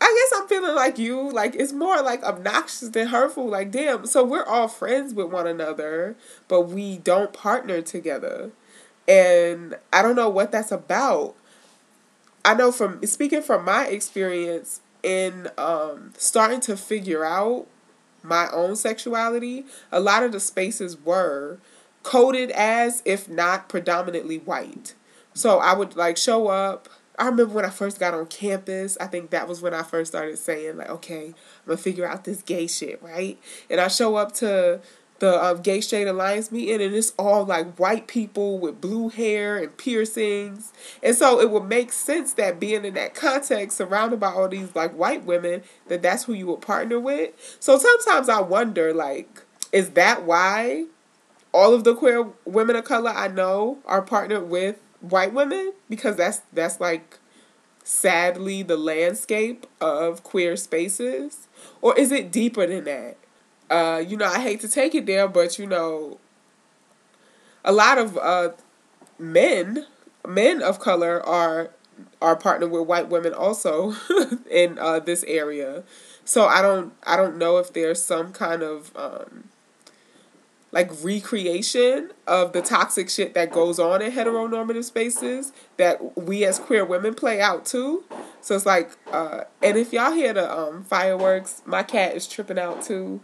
I 0.00 0.28
guess 0.30 0.40
I'm 0.40 0.48
feeling 0.48 0.74
like 0.76 0.98
you. 0.98 1.30
Like 1.30 1.56
it's 1.56 1.72
more 1.72 2.00
like 2.02 2.22
obnoxious 2.22 2.90
than 2.90 3.08
hurtful. 3.08 3.48
Like 3.48 3.70
damn, 3.70 4.06
so 4.06 4.22
we're 4.22 4.44
all 4.44 4.68
friends 4.68 5.14
with 5.14 5.30
one 5.30 5.46
another, 5.46 6.16
but 6.46 6.62
we 6.62 6.98
don't 6.98 7.32
partner 7.32 7.82
together, 7.82 8.50
and 9.08 9.76
I 9.92 10.02
don't 10.02 10.16
know 10.16 10.28
what 10.28 10.52
that's 10.52 10.70
about. 10.70 11.34
I 12.44 12.54
know 12.54 12.70
from 12.70 13.04
speaking 13.06 13.42
from 13.42 13.64
my 13.64 13.86
experience 13.86 14.80
in 15.02 15.48
um, 15.58 16.12
starting 16.16 16.60
to 16.60 16.76
figure 16.76 17.24
out 17.24 17.66
my 18.22 18.48
own 18.52 18.76
sexuality, 18.76 19.64
a 19.90 20.00
lot 20.00 20.22
of 20.22 20.32
the 20.32 20.40
spaces 20.40 20.96
were 20.96 21.58
coded 22.08 22.50
as, 22.52 23.02
if 23.04 23.28
not 23.28 23.68
predominantly 23.68 24.38
white. 24.38 24.94
So 25.34 25.58
I 25.58 25.74
would 25.74 25.94
like 25.94 26.16
show 26.16 26.48
up 26.48 26.88
I 27.18 27.26
remember 27.26 27.52
when 27.52 27.64
I 27.64 27.70
first 27.70 27.98
got 27.98 28.14
on 28.14 28.26
campus, 28.26 28.96
I 29.00 29.06
think 29.06 29.30
that 29.30 29.48
was 29.48 29.60
when 29.60 29.74
I 29.74 29.82
first 29.82 30.12
started 30.12 30.38
saying, 30.38 30.76
like, 30.76 30.88
okay, 30.88 31.34
I'm 31.66 31.76
to 31.76 31.82
figure 31.82 32.06
out 32.06 32.22
this 32.22 32.42
gay 32.42 32.68
shit, 32.68 33.02
right? 33.02 33.36
And 33.68 33.80
I 33.80 33.88
show 33.88 34.14
up 34.14 34.32
to 34.34 34.80
the 35.18 35.44
um, 35.44 35.60
Gay 35.62 35.80
Straight 35.80 36.06
Alliance 36.06 36.52
meeting, 36.52 36.80
and 36.80 36.94
it's 36.94 37.12
all 37.18 37.44
like 37.44 37.76
white 37.76 38.06
people 38.06 38.60
with 38.60 38.80
blue 38.80 39.08
hair 39.08 39.58
and 39.58 39.76
piercings. 39.76 40.72
And 41.02 41.16
so 41.16 41.40
it 41.40 41.50
would 41.50 41.64
make 41.64 41.92
sense 41.92 42.34
that 42.34 42.60
being 42.60 42.84
in 42.84 42.94
that 42.94 43.14
context, 43.14 43.78
surrounded 43.78 44.20
by 44.20 44.30
all 44.32 44.48
these 44.48 44.76
like 44.76 44.92
white 44.92 45.24
women, 45.24 45.62
that 45.88 46.02
that's 46.02 46.24
who 46.24 46.34
you 46.34 46.46
would 46.46 46.60
partner 46.60 47.00
with. 47.00 47.32
So 47.58 47.78
sometimes 47.78 48.28
I 48.28 48.40
wonder, 48.40 48.94
like, 48.94 49.42
is 49.72 49.90
that 49.90 50.24
why 50.24 50.84
all 51.52 51.74
of 51.74 51.84
the 51.84 51.94
queer 51.94 52.26
women 52.44 52.76
of 52.76 52.84
color 52.84 53.10
I 53.10 53.28
know 53.28 53.78
are 53.86 54.02
partnered 54.02 54.48
with 54.48 54.76
white 55.00 55.32
women 55.32 55.72
because 55.88 56.16
that's 56.16 56.42
that's 56.52 56.80
like 56.80 57.18
sadly 57.84 58.62
the 58.62 58.76
landscape 58.76 59.66
of 59.80 60.22
queer 60.22 60.56
spaces. 60.56 61.48
Or 61.80 61.96
is 61.98 62.12
it 62.12 62.30
deeper 62.30 62.66
than 62.66 62.84
that? 62.84 63.16
Uh 63.70 64.02
you 64.06 64.16
know 64.16 64.26
i 64.26 64.40
hate 64.40 64.60
to 64.60 64.68
take 64.68 64.94
it 64.94 65.04
there 65.06 65.28
but 65.28 65.58
you 65.58 65.66
know 65.66 66.18
a 67.64 67.72
lot 67.72 67.98
of 67.98 68.16
uh 68.16 68.50
men 69.18 69.86
men 70.26 70.62
of 70.62 70.78
color 70.80 71.24
are 71.26 71.70
are 72.22 72.36
partnered 72.36 72.70
with 72.70 72.86
white 72.86 73.08
women 73.08 73.34
also 73.34 73.94
in 74.50 74.78
uh 74.78 74.98
this 75.00 75.24
area. 75.24 75.82
So 76.24 76.46
i 76.46 76.62
don't 76.62 76.92
i 77.04 77.16
don't 77.16 77.36
know 77.36 77.58
if 77.58 77.72
there's 77.72 78.02
some 78.02 78.32
kind 78.32 78.62
of 78.62 78.92
um 78.96 79.44
like 80.70 80.90
recreation 81.02 82.10
of 82.26 82.52
the 82.52 82.60
toxic 82.60 83.08
shit 83.08 83.34
that 83.34 83.50
goes 83.50 83.78
on 83.78 84.02
in 84.02 84.12
heteronormative 84.12 84.84
spaces 84.84 85.52
that 85.78 86.18
we 86.18 86.44
as 86.44 86.58
queer 86.58 86.84
women 86.84 87.14
play 87.14 87.40
out 87.40 87.64
too. 87.64 88.04
So 88.40 88.54
it's 88.54 88.66
like, 88.66 88.90
uh, 89.10 89.44
and 89.62 89.76
if 89.78 89.92
y'all 89.92 90.12
hear 90.12 90.32
the 90.34 90.50
um, 90.50 90.84
fireworks, 90.84 91.62
my 91.64 91.82
cat 91.82 92.14
is 92.14 92.26
tripping 92.26 92.58
out 92.58 92.82
too. 92.82 93.20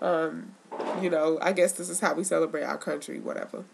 Um, 0.00 0.54
you 1.00 1.10
know, 1.10 1.38
I 1.40 1.52
guess 1.52 1.72
this 1.72 1.88
is 1.88 2.00
how 2.00 2.14
we 2.14 2.24
celebrate 2.24 2.64
our 2.64 2.78
country, 2.78 3.20
whatever. 3.20 3.64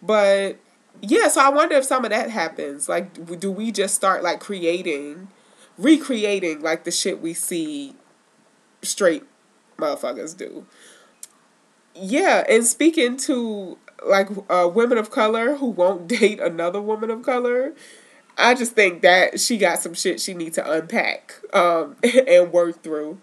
But 0.00 0.58
yeah, 1.00 1.28
so 1.28 1.40
I 1.40 1.48
wonder 1.50 1.76
if 1.76 1.84
some 1.84 2.04
of 2.04 2.10
that 2.10 2.30
happens. 2.30 2.88
Like, 2.88 3.40
do 3.40 3.50
we 3.50 3.72
just 3.72 3.94
start 3.94 4.22
like 4.22 4.40
creating, 4.40 5.28
recreating 5.76 6.60
like 6.60 6.84
the 6.84 6.90
shit 6.90 7.20
we 7.20 7.34
see 7.34 7.96
straight 8.82 9.24
motherfuckers 9.76 10.36
do? 10.36 10.64
Yeah, 12.00 12.44
and 12.48 12.64
speaking 12.66 13.16
to 13.18 13.78
like 14.06 14.28
uh, 14.48 14.68
women 14.72 14.98
of 14.98 15.10
color 15.10 15.56
who 15.56 15.66
won't 15.66 16.08
date 16.08 16.40
another 16.40 16.80
woman 16.80 17.10
of 17.10 17.22
color, 17.22 17.74
I 18.36 18.54
just 18.54 18.72
think 18.72 19.02
that 19.02 19.40
she 19.40 19.58
got 19.58 19.80
some 19.80 19.94
shit 19.94 20.20
she 20.20 20.34
needs 20.34 20.56
to 20.56 20.70
unpack 20.70 21.34
um, 21.52 21.96
and 22.26 22.52
work 22.52 22.82
through. 22.82 23.18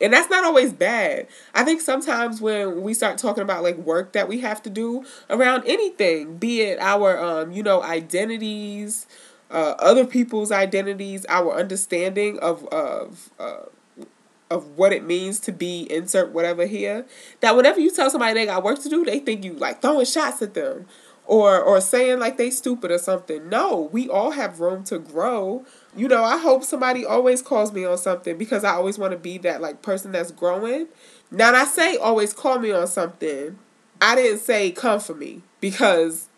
And 0.00 0.12
that's 0.12 0.28
not 0.28 0.44
always 0.44 0.72
bad. 0.72 1.28
I 1.54 1.62
think 1.62 1.80
sometimes 1.80 2.40
when 2.40 2.82
we 2.82 2.94
start 2.94 3.16
talking 3.16 3.44
about 3.44 3.62
like 3.62 3.76
work 3.76 4.12
that 4.12 4.26
we 4.26 4.40
have 4.40 4.60
to 4.64 4.70
do 4.70 5.04
around 5.30 5.62
anything, 5.66 6.36
be 6.36 6.62
it 6.62 6.80
our 6.80 7.16
um, 7.16 7.52
you 7.52 7.62
know, 7.62 7.80
identities, 7.80 9.06
uh, 9.52 9.74
other 9.78 10.04
people's 10.04 10.50
identities, 10.50 11.24
our 11.28 11.54
understanding 11.54 12.40
of 12.40 12.66
of 12.68 13.30
uh, 13.38 13.66
of 14.54 14.78
what 14.78 14.92
it 14.92 15.04
means 15.04 15.40
to 15.40 15.52
be 15.52 15.86
insert 15.90 16.32
whatever 16.32 16.66
here 16.66 17.04
that 17.40 17.56
whenever 17.56 17.80
you 17.80 17.90
tell 17.90 18.10
somebody 18.10 18.34
they 18.34 18.46
got 18.46 18.62
work 18.62 18.80
to 18.80 18.88
do 18.88 19.04
they 19.04 19.18
think 19.18 19.44
you 19.44 19.52
like 19.54 19.82
throwing 19.82 20.06
shots 20.06 20.40
at 20.42 20.54
them 20.54 20.86
or 21.26 21.60
or 21.60 21.80
saying 21.80 22.18
like 22.18 22.36
they 22.36 22.50
stupid 22.50 22.90
or 22.90 22.98
something. 22.98 23.48
No 23.48 23.88
we 23.92 24.08
all 24.08 24.30
have 24.32 24.60
room 24.60 24.84
to 24.84 24.98
grow. 24.98 25.64
You 25.96 26.08
know 26.08 26.24
i 26.24 26.38
hope 26.38 26.64
somebody 26.64 27.04
always 27.04 27.42
calls 27.42 27.72
me 27.72 27.84
on 27.84 27.98
something 27.98 28.36
because 28.38 28.64
i 28.64 28.70
always 28.74 28.98
want 28.98 29.12
to 29.12 29.18
be 29.18 29.38
that 29.38 29.60
like 29.60 29.82
person 29.82 30.12
that's 30.12 30.30
growing. 30.30 30.88
Now 31.30 31.52
i 31.54 31.64
say 31.64 31.96
always 31.96 32.32
call 32.32 32.58
me 32.58 32.70
on 32.72 32.86
something 32.86 33.58
i 34.00 34.14
didn't 34.14 34.40
say 34.40 34.70
come 34.70 35.00
for 35.00 35.14
me 35.14 35.42
because 35.60 36.28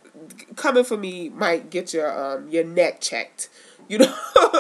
coming 0.57 0.85
for 0.85 0.97
me 0.97 1.29
might 1.31 1.71
get 1.71 1.93
your 1.93 2.11
um 2.37 2.49
your 2.49 2.65
neck 2.65 3.01
checked. 3.01 3.49
You 3.89 3.99
know, 4.01 4.15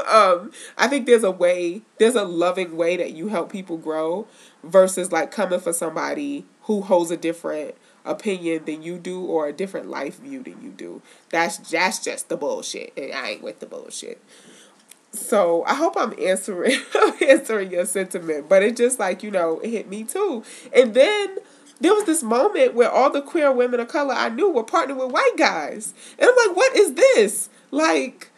um, 0.08 0.50
I 0.76 0.88
think 0.88 1.06
there's 1.06 1.24
a 1.24 1.30
way, 1.30 1.82
there's 1.98 2.14
a 2.14 2.24
loving 2.24 2.76
way 2.76 2.96
that 2.96 3.12
you 3.12 3.28
help 3.28 3.50
people 3.50 3.76
grow 3.76 4.26
versus 4.62 5.12
like 5.12 5.30
coming 5.30 5.60
for 5.60 5.72
somebody 5.72 6.44
who 6.62 6.82
holds 6.82 7.10
a 7.10 7.16
different 7.16 7.74
opinion 8.04 8.64
than 8.64 8.82
you 8.82 8.98
do 8.98 9.24
or 9.24 9.48
a 9.48 9.52
different 9.52 9.88
life 9.88 10.20
view 10.20 10.42
than 10.42 10.62
you 10.62 10.70
do. 10.70 11.02
That's 11.30 11.58
that's 11.58 11.98
just 11.98 12.28
the 12.28 12.36
bullshit, 12.36 12.92
and 12.96 13.12
I 13.12 13.30
ain't 13.30 13.42
with 13.42 13.60
the 13.60 13.66
bullshit. 13.66 14.22
So 15.12 15.64
I 15.64 15.74
hope 15.74 15.94
I'm 15.96 16.14
answering 16.20 16.78
answering 17.28 17.72
your 17.72 17.86
sentiment, 17.86 18.48
but 18.48 18.62
it 18.62 18.76
just 18.76 18.98
like 18.98 19.22
you 19.22 19.30
know 19.30 19.60
it 19.60 19.70
hit 19.70 19.88
me 19.88 20.04
too, 20.04 20.44
and 20.74 20.94
then 20.94 21.38
there 21.80 21.94
was 21.94 22.04
this 22.04 22.22
moment 22.22 22.74
where 22.74 22.90
all 22.90 23.10
the 23.10 23.20
queer 23.20 23.52
women 23.52 23.80
of 23.80 23.88
color 23.88 24.14
I 24.14 24.30
knew 24.30 24.50
were 24.50 24.64
partnered 24.64 24.98
with 24.98 25.12
white 25.12 25.36
guys, 25.36 25.94
and 26.18 26.28
I'm 26.28 26.48
like, 26.48 26.56
what 26.56 26.76
is 26.76 26.94
this? 26.94 27.48
Like 27.70 28.30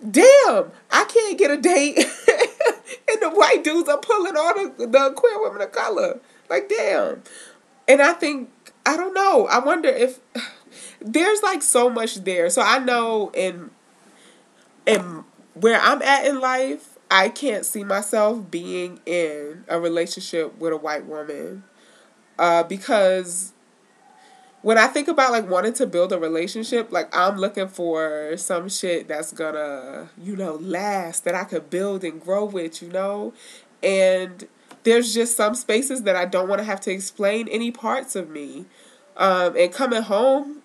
damn, 0.00 0.70
I 0.90 1.04
can't 1.04 1.38
get 1.38 1.50
a 1.50 1.56
date. 1.56 1.96
and 3.10 3.22
the 3.22 3.30
white 3.30 3.64
dudes 3.64 3.88
are 3.88 3.98
pulling 3.98 4.36
all 4.36 4.54
the, 4.54 4.86
the 4.86 5.12
queer 5.14 5.42
women 5.42 5.62
of 5.62 5.72
color. 5.72 6.20
Like, 6.48 6.68
damn. 6.68 7.22
And 7.86 8.02
I 8.02 8.12
think, 8.12 8.50
I 8.84 8.96
don't 8.96 9.14
know. 9.14 9.46
I 9.46 9.58
wonder 9.58 9.88
if 9.88 10.20
there's 11.00 11.42
like 11.42 11.62
so 11.62 11.90
much 11.90 12.16
there. 12.24 12.50
So 12.50 12.62
I 12.62 12.78
know 12.78 13.30
in 13.34 13.70
in 14.86 15.24
where 15.54 15.80
I'm 15.80 16.00
at 16.02 16.26
in 16.26 16.40
life, 16.40 16.98
I 17.10 17.28
can't 17.28 17.66
see 17.66 17.84
myself 17.84 18.50
being 18.50 19.00
in 19.06 19.64
a 19.68 19.78
relationship 19.78 20.58
with 20.58 20.72
a 20.72 20.76
white 20.76 21.06
woman. 21.06 21.64
Uh, 22.38 22.62
because 22.62 23.52
when 24.62 24.76
I 24.76 24.88
think 24.88 25.08
about 25.08 25.30
like 25.30 25.48
wanting 25.48 25.72
to 25.74 25.86
build 25.86 26.12
a 26.12 26.18
relationship, 26.18 26.90
like 26.90 27.14
I'm 27.16 27.36
looking 27.36 27.68
for 27.68 28.36
some 28.36 28.68
shit 28.68 29.08
that's 29.08 29.32
gonna, 29.32 30.10
you 30.20 30.36
know, 30.36 30.54
last 30.56 31.24
that 31.24 31.34
I 31.34 31.44
could 31.44 31.70
build 31.70 32.02
and 32.04 32.20
grow 32.20 32.44
with, 32.44 32.82
you 32.82 32.88
know? 32.88 33.32
And 33.82 34.48
there's 34.82 35.14
just 35.14 35.36
some 35.36 35.54
spaces 35.54 36.02
that 36.02 36.16
I 36.16 36.24
don't 36.24 36.48
want 36.48 36.58
to 36.58 36.64
have 36.64 36.80
to 36.82 36.90
explain 36.90 37.46
any 37.48 37.70
parts 37.70 38.16
of 38.16 38.30
me. 38.30 38.66
Um, 39.16 39.56
and 39.56 39.72
coming 39.72 40.02
home 40.02 40.62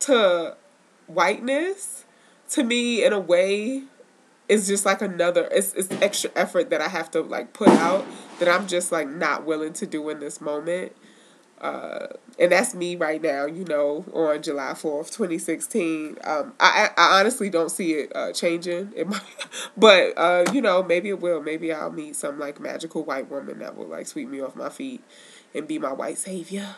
to 0.00 0.56
whiteness 1.06 2.04
to 2.50 2.64
me 2.64 3.04
in 3.04 3.12
a 3.12 3.20
way 3.20 3.84
is 4.48 4.66
just 4.66 4.84
like 4.86 5.02
another 5.02 5.48
it's, 5.50 5.72
it's 5.74 5.90
extra 6.02 6.30
effort 6.36 6.70
that 6.70 6.80
I 6.80 6.88
have 6.88 7.10
to 7.12 7.20
like 7.20 7.52
put 7.52 7.68
out 7.68 8.06
that 8.38 8.48
I'm 8.48 8.66
just 8.66 8.92
like 8.92 9.08
not 9.08 9.44
willing 9.44 9.72
to 9.74 9.86
do 9.86 10.08
in 10.08 10.20
this 10.20 10.40
moment. 10.40 10.92
Uh, 11.60 12.08
and 12.38 12.52
that's 12.52 12.74
me 12.74 12.96
right 12.96 13.22
now, 13.22 13.46
you 13.46 13.64
know, 13.64 14.04
on 14.12 14.42
July 14.42 14.74
4th, 14.74 15.10
2016. 15.10 16.18
Um, 16.22 16.52
I, 16.60 16.90
I 16.96 17.18
honestly 17.20 17.48
don't 17.50 17.70
see 17.70 17.92
it 17.94 18.12
uh, 18.14 18.32
changing. 18.32 18.92
But, 19.76 20.14
uh, 20.16 20.44
you 20.52 20.60
know, 20.60 20.82
maybe 20.82 21.08
it 21.10 21.20
will. 21.20 21.42
Maybe 21.42 21.72
I'll 21.72 21.90
meet 21.90 22.16
some, 22.16 22.38
like, 22.38 22.60
magical 22.60 23.04
white 23.04 23.30
woman 23.30 23.58
that 23.60 23.76
will, 23.76 23.86
like, 23.88 24.06
sweep 24.06 24.28
me 24.28 24.40
off 24.40 24.54
my 24.56 24.68
feet 24.68 25.02
and 25.54 25.66
be 25.66 25.78
my 25.78 25.92
white 25.92 26.18
savior. 26.18 26.76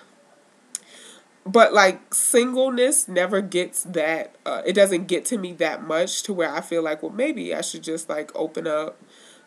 but 1.46 1.72
like 1.72 2.12
singleness 2.12 3.08
never 3.08 3.40
gets 3.40 3.82
that 3.84 4.34
uh, 4.44 4.62
it 4.66 4.74
doesn't 4.74 5.06
get 5.06 5.24
to 5.26 5.38
me 5.38 5.52
that 5.54 5.82
much 5.82 6.22
to 6.24 6.32
where 6.32 6.52
I 6.52 6.60
feel 6.60 6.82
like 6.82 7.02
well 7.02 7.12
maybe 7.12 7.54
I 7.54 7.62
should 7.62 7.82
just 7.82 8.08
like 8.08 8.30
open 8.34 8.66
up 8.66 9.00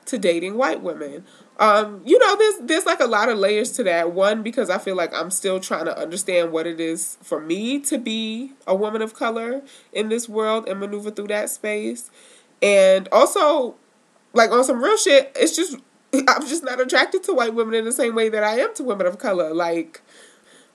to 0.05 0.17
dating 0.17 0.57
white 0.57 0.81
women. 0.81 1.25
Um, 1.59 2.01
you 2.05 2.17
know, 2.17 2.35
there's 2.37 2.55
there's 2.67 2.85
like 2.85 2.99
a 2.99 3.05
lot 3.05 3.29
of 3.29 3.37
layers 3.37 3.71
to 3.73 3.83
that. 3.83 4.11
One 4.13 4.41
because 4.41 4.69
I 4.69 4.77
feel 4.77 4.95
like 4.95 5.13
I'm 5.13 5.29
still 5.29 5.59
trying 5.59 5.85
to 5.85 5.97
understand 5.97 6.51
what 6.51 6.65
it 6.65 6.79
is 6.79 7.17
for 7.21 7.39
me 7.39 7.79
to 7.81 7.97
be 7.97 8.53
a 8.65 8.75
woman 8.75 9.01
of 9.01 9.13
color 9.13 9.61
in 9.93 10.09
this 10.09 10.27
world 10.27 10.67
and 10.67 10.79
maneuver 10.79 11.11
through 11.11 11.27
that 11.27 11.49
space. 11.49 12.09
And 12.61 13.07
also 13.11 13.75
like 14.33 14.51
on 14.51 14.63
some 14.63 14.83
real 14.83 14.97
shit, 14.97 15.31
it's 15.35 15.55
just 15.55 15.77
I'm 16.13 16.47
just 16.47 16.63
not 16.63 16.79
attracted 16.79 17.23
to 17.23 17.33
white 17.33 17.53
women 17.53 17.75
in 17.75 17.85
the 17.85 17.91
same 17.91 18.15
way 18.15 18.29
that 18.29 18.43
I 18.43 18.59
am 18.59 18.73
to 18.75 18.83
women 18.83 19.05
of 19.05 19.19
color. 19.19 19.53
Like 19.53 20.01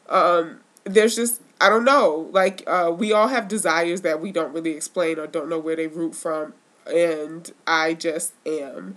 um 0.09 0.61
there's 0.85 1.17
just 1.17 1.41
I 1.61 1.69
don't 1.69 1.85
know. 1.85 2.29
Like 2.33 2.63
uh, 2.67 2.95
we 2.97 3.13
all 3.13 3.29
have 3.29 3.49
desires 3.49 4.03
that 4.03 4.21
we 4.21 4.31
don't 4.31 4.53
really 4.53 4.73
explain 4.73 5.19
or 5.19 5.27
don't 5.27 5.49
know 5.49 5.59
where 5.59 5.77
they 5.77 5.87
root 5.87 6.15
from, 6.15 6.53
and 6.87 7.51
I 7.67 7.95
just 7.95 8.35
am 8.45 8.97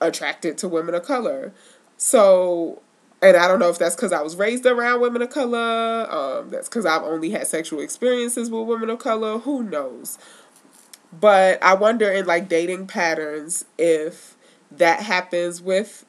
attracted 0.00 0.58
to 0.58 0.68
women 0.68 0.94
of 0.94 1.04
color. 1.04 1.52
So, 1.96 2.82
and 3.22 3.36
I 3.36 3.48
don't 3.48 3.58
know 3.58 3.68
if 3.68 3.78
that's 3.78 3.94
because 3.94 4.12
I 4.12 4.22
was 4.22 4.36
raised 4.36 4.66
around 4.66 5.00
women 5.00 5.22
of 5.22 5.30
color. 5.30 6.06
Um, 6.10 6.50
that's 6.50 6.68
because 6.68 6.86
I've 6.86 7.02
only 7.02 7.30
had 7.30 7.46
sexual 7.46 7.80
experiences 7.80 8.50
with 8.50 8.66
women 8.66 8.90
of 8.90 8.98
color. 8.98 9.38
Who 9.38 9.62
knows? 9.62 10.18
But 11.18 11.62
I 11.62 11.74
wonder 11.74 12.10
in 12.10 12.26
like 12.26 12.48
dating 12.48 12.88
patterns 12.88 13.64
if 13.78 14.36
that 14.70 15.00
happens 15.00 15.62
with 15.62 16.04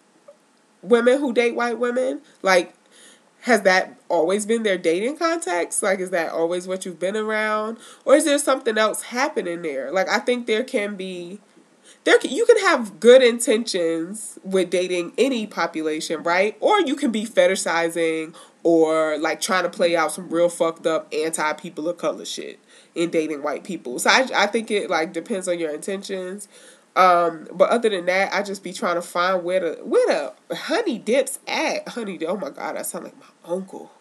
women 0.81 1.19
who 1.19 1.33
date 1.33 1.55
white 1.55 1.77
women. 1.77 2.21
Like 2.41 2.73
has 3.45 3.61
that 3.61 3.95
always 4.09 4.43
been 4.47 4.63
their 4.63 4.77
dating 4.77 5.17
context? 5.17 5.83
Like, 5.83 5.99
is 5.99 6.09
that 6.09 6.31
always 6.31 6.67
what 6.67 6.83
you've 6.83 6.99
been 6.99 7.15
around? 7.15 7.77
Or 8.03 8.15
is 8.15 8.25
there 8.25 8.39
something 8.39 8.75
else 8.75 9.03
happening 9.03 9.61
there? 9.61 9.91
Like, 9.91 10.09
I 10.09 10.17
think 10.17 10.47
there 10.47 10.63
can 10.63 10.95
be, 10.95 11.39
there 12.05 12.19
you 12.23 12.45
can 12.45 12.59
have 12.59 12.99
good 12.99 13.21
intentions 13.21 14.39
with 14.43 14.69
dating 14.69 15.13
any 15.17 15.47
population, 15.47 16.23
right? 16.23 16.55
Or 16.59 16.79
you 16.79 16.95
can 16.95 17.11
be 17.11 17.25
fetishizing 17.25 18.35
or 18.63 19.17
like 19.17 19.41
trying 19.41 19.63
to 19.63 19.69
play 19.69 19.95
out 19.95 20.11
some 20.11 20.29
real 20.29 20.49
fucked 20.49 20.87
up 20.87 21.11
anti 21.11 21.53
people 21.53 21.89
of 21.89 21.97
color 21.97 22.25
shit 22.25 22.59
in 22.93 23.09
dating 23.09 23.43
white 23.43 23.63
people. 23.63 23.99
So 23.99 24.09
I, 24.11 24.27
I 24.35 24.47
think 24.47 24.71
it 24.71 24.89
like 24.89 25.13
depends 25.13 25.47
on 25.47 25.59
your 25.59 25.73
intentions. 25.73 26.47
Um, 26.95 27.47
but 27.51 27.69
other 27.69 27.89
than 27.89 28.05
that, 28.05 28.33
I 28.33 28.41
just 28.41 28.63
be 28.63 28.71
trying 28.71 28.95
to 28.95 29.01
find 29.01 29.43
where 29.43 29.59
the 29.59 29.83
where 29.83 30.33
the 30.49 30.55
honey 30.55 30.99
dips 30.99 31.39
at. 31.47 31.87
Honey, 31.89 32.19
oh 32.25 32.37
my 32.37 32.51
god, 32.51 32.77
I 32.77 32.83
sound 32.83 33.05
like 33.05 33.19
my 33.19 33.53
uncle. 33.53 33.91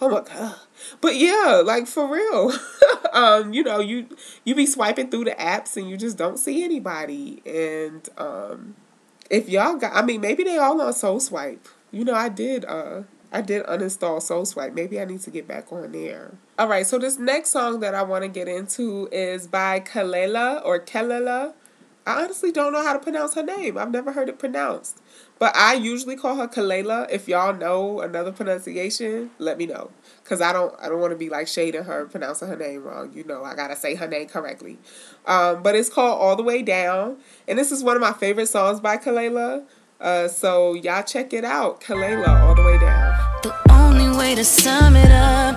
Oh 0.00 0.08
my 0.08 0.20
god. 0.20 0.56
But 1.00 1.16
yeah, 1.16 1.62
like 1.64 1.86
for 1.86 2.10
real. 2.12 2.52
um, 3.12 3.52
you 3.52 3.62
know, 3.62 3.80
you 3.80 4.08
you 4.44 4.54
be 4.54 4.66
swiping 4.66 5.10
through 5.10 5.24
the 5.24 5.32
apps 5.32 5.76
and 5.76 5.88
you 5.88 5.96
just 5.96 6.16
don't 6.16 6.38
see 6.38 6.64
anybody. 6.64 7.42
And 7.46 8.08
um 8.16 8.76
if 9.30 9.48
y'all 9.48 9.76
got 9.76 9.94
I 9.94 10.02
mean 10.02 10.20
maybe 10.20 10.44
they 10.44 10.56
all 10.56 10.80
on 10.80 10.92
Soul 10.92 11.20
Swipe. 11.20 11.68
You 11.90 12.04
know, 12.04 12.14
I 12.14 12.28
did 12.28 12.64
uh 12.64 13.02
I 13.30 13.42
did 13.42 13.64
uninstall 13.66 14.22
Soul 14.22 14.46
Swipe. 14.46 14.72
Maybe 14.72 15.00
I 15.00 15.04
need 15.04 15.20
to 15.22 15.30
get 15.30 15.46
back 15.46 15.72
on 15.72 15.92
there. 15.92 16.32
All 16.58 16.68
right, 16.68 16.86
so 16.86 16.98
this 16.98 17.18
next 17.18 17.50
song 17.50 17.80
that 17.80 17.94
I 17.94 18.02
want 18.02 18.22
to 18.22 18.28
get 18.28 18.48
into 18.48 19.08
is 19.12 19.46
by 19.46 19.80
Kalela 19.80 20.64
or 20.64 20.80
Kelela. 20.80 21.52
I 22.06 22.22
honestly 22.22 22.50
don't 22.50 22.72
know 22.72 22.82
how 22.82 22.94
to 22.94 22.98
pronounce 22.98 23.34
her 23.34 23.42
name. 23.42 23.76
I've 23.76 23.90
never 23.90 24.12
heard 24.12 24.30
it 24.30 24.38
pronounced. 24.38 25.02
But 25.38 25.54
I 25.56 25.74
usually 25.74 26.16
call 26.16 26.36
her 26.36 26.48
Kalela. 26.48 27.08
If 27.10 27.28
y'all 27.28 27.54
know 27.54 28.00
another 28.00 28.32
pronunciation, 28.32 29.30
let 29.38 29.56
me 29.56 29.66
know. 29.66 29.90
Cause 30.24 30.40
I 30.40 30.52
don't 30.52 30.74
I 30.80 30.88
don't 30.88 31.00
want 31.00 31.12
to 31.12 31.16
be 31.16 31.30
like 31.30 31.48
shading 31.48 31.84
her 31.84 32.06
pronouncing 32.06 32.48
her 32.48 32.56
name 32.56 32.82
wrong. 32.82 33.12
You 33.14 33.24
know, 33.24 33.44
I 33.44 33.54
gotta 33.54 33.76
say 33.76 33.94
her 33.94 34.08
name 34.08 34.28
correctly. 34.28 34.78
Um, 35.26 35.62
but 35.62 35.74
it's 35.74 35.88
called 35.88 36.20
All 36.20 36.36
the 36.36 36.42
Way 36.42 36.62
Down. 36.62 37.16
And 37.46 37.58
this 37.58 37.72
is 37.72 37.82
one 37.82 37.96
of 37.96 38.02
my 38.02 38.12
favorite 38.12 38.48
songs 38.48 38.80
by 38.80 38.96
Kalela. 38.96 39.64
Uh, 40.00 40.28
so 40.28 40.74
y'all 40.74 41.02
check 41.02 41.32
it 41.32 41.44
out. 41.44 41.80
Kalela, 41.80 42.28
All 42.40 42.54
the 42.54 42.62
Way 42.62 42.78
Down. 42.78 43.18
The 43.42 43.54
only 43.70 44.16
way 44.16 44.34
to 44.34 44.44
sum 44.44 44.96
it 44.96 45.10
up 45.10 45.56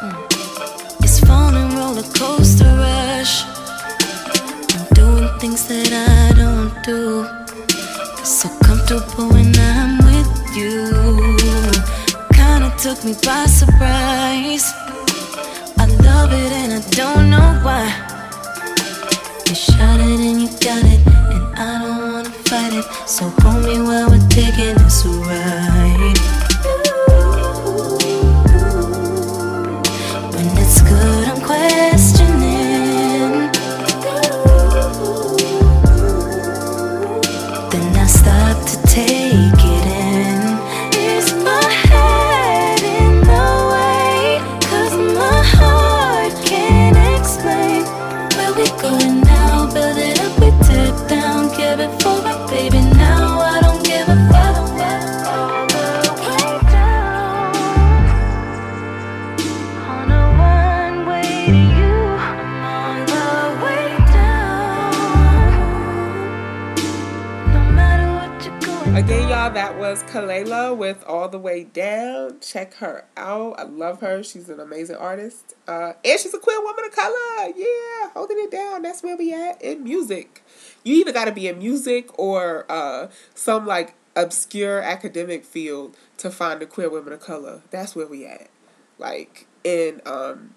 mm, 0.00 1.04
is 1.04 1.20
falling 1.20 1.76
roller 1.76 2.02
coaster 2.14 2.64
rush 2.64 3.44
I'm 3.44 4.94
Doing 4.94 5.38
things 5.38 5.68
that 5.68 5.92
I 5.92 6.34
don't 6.34 6.82
do. 6.84 7.35
Comfortable 8.88 9.30
when 9.30 9.52
I'm 9.58 9.98
with 9.98 10.56
you. 10.56 10.92
Kinda 12.32 12.72
took 12.78 13.04
me 13.04 13.14
by 13.24 13.46
surprise. 13.46 14.72
I 15.76 15.86
love 16.04 16.32
it 16.32 16.52
and 16.52 16.72
I 16.74 16.90
don't 16.90 17.28
know 17.28 17.58
why. 17.64 17.86
You 19.48 19.54
shot 19.56 19.98
it 19.98 20.20
and 20.20 20.40
you 20.40 20.48
got 20.60 20.84
it, 20.84 21.00
and 21.04 21.58
I 21.58 21.82
don't 21.82 22.12
wanna 22.12 22.30
fight 22.30 22.74
it. 22.74 22.84
So 23.08 23.28
hold 23.40 23.64
me 23.64 23.80
while 23.82 24.08
we're 24.08 24.28
taking 24.28 24.76
this 24.76 25.04
ride. 25.04 26.35
Going 49.06 49.20
now. 49.22 49.66
Build 49.72 49.98
it 49.98 50.20
up, 50.20 50.38
we 50.38 50.50
tear 50.66 51.08
down, 51.08 51.48
give 51.56 51.80
it 51.80 52.02
for 52.02 52.22
my 52.22 52.46
baby 52.50 52.80
now. 52.96 53.40
I 53.40 53.55
was 69.90 70.02
Kalela 70.02 70.76
with 70.76 71.04
All 71.04 71.28
the 71.28 71.38
Way 71.38 71.62
Down. 71.62 72.40
Check 72.40 72.74
her 72.74 73.04
out. 73.16 73.54
I 73.56 73.62
love 73.62 74.00
her. 74.00 74.20
She's 74.24 74.48
an 74.48 74.58
amazing 74.58 74.96
artist. 74.96 75.54
Uh, 75.68 75.92
and 76.04 76.18
she's 76.18 76.34
a 76.34 76.40
queer 76.40 76.60
woman 76.60 76.86
of 76.86 76.90
color. 76.90 77.52
Yeah, 77.54 78.10
holding 78.12 78.36
it 78.40 78.50
down. 78.50 78.82
That's 78.82 79.04
where 79.04 79.16
we 79.16 79.32
at 79.32 79.62
in 79.62 79.84
music. 79.84 80.44
You 80.82 80.96
either 80.96 81.12
got 81.12 81.26
to 81.26 81.32
be 81.32 81.46
in 81.46 81.60
music 81.60 82.10
or 82.18 82.66
uh, 82.68 83.06
some 83.36 83.64
like 83.64 83.94
obscure 84.16 84.80
academic 84.80 85.44
field 85.44 85.96
to 86.16 86.32
find 86.32 86.60
a 86.62 86.66
queer 86.66 86.90
woman 86.90 87.12
of 87.12 87.20
color. 87.20 87.62
That's 87.70 87.94
where 87.94 88.08
we 88.08 88.26
at. 88.26 88.48
Like 88.98 89.46
in 89.62 90.00
um, 90.04 90.54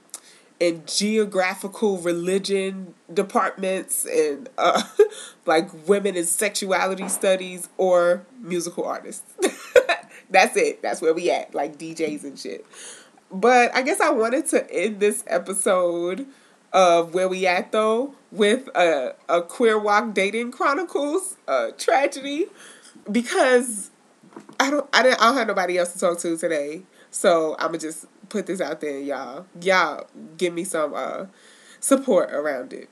in 0.60 0.84
geographical 0.86 1.98
religion 2.00 2.94
departments 3.14 4.06
and 4.06 4.50
uh, 4.58 4.82
like 5.46 5.70
women 5.88 6.16
in 6.16 6.26
sexuality 6.26 7.08
studies 7.08 7.70
or 7.78 8.26
musical 8.42 8.86
artists. 8.86 9.34
That's 10.30 10.56
it. 10.58 10.82
That's 10.82 11.02
where 11.02 11.14
we 11.14 11.32
at, 11.32 11.56
like 11.56 11.78
DJs 11.78 12.24
and 12.24 12.38
shit. 12.38 12.66
But 13.32 13.74
I 13.76 13.82
guess 13.82 14.00
I 14.00 14.10
wanted 14.12 14.48
to 14.48 14.72
end 14.72 15.00
this 15.00 15.24
episode 15.28 16.28
of 16.72 17.14
where 17.14 17.28
we 17.28 17.48
at 17.48 17.72
though 17.72 18.14
with 18.32 18.68
a 18.76 19.16
a 19.28 19.42
Queer 19.42 19.80
WOC 19.80 20.14
dating 20.14 20.52
chronicles 20.52 21.38
uh, 21.48 21.70
tragedy 21.78 22.46
because 23.12 23.90
I 24.60 24.70
don't 24.70 24.88
I 24.94 25.04
didn't 25.04 25.22
I 25.22 25.26
don't 25.26 25.38
have 25.38 25.48
nobody 25.48 25.78
else 25.78 25.94
to 25.94 26.00
talk 26.00 26.20
to 26.20 26.38
today. 26.38 26.84
So 27.12 27.56
I'ma 27.58 27.78
just 27.78 28.06
put 28.30 28.46
this 28.46 28.62
out 28.62 28.82
there, 28.82 29.00
y'all. 29.00 29.46
Y'all 29.62 30.08
give 30.38 30.54
me 30.54 30.64
some 30.64 30.94
uh 30.94 31.26
support 31.80 32.32
around 32.32 32.74
it. 32.74 32.90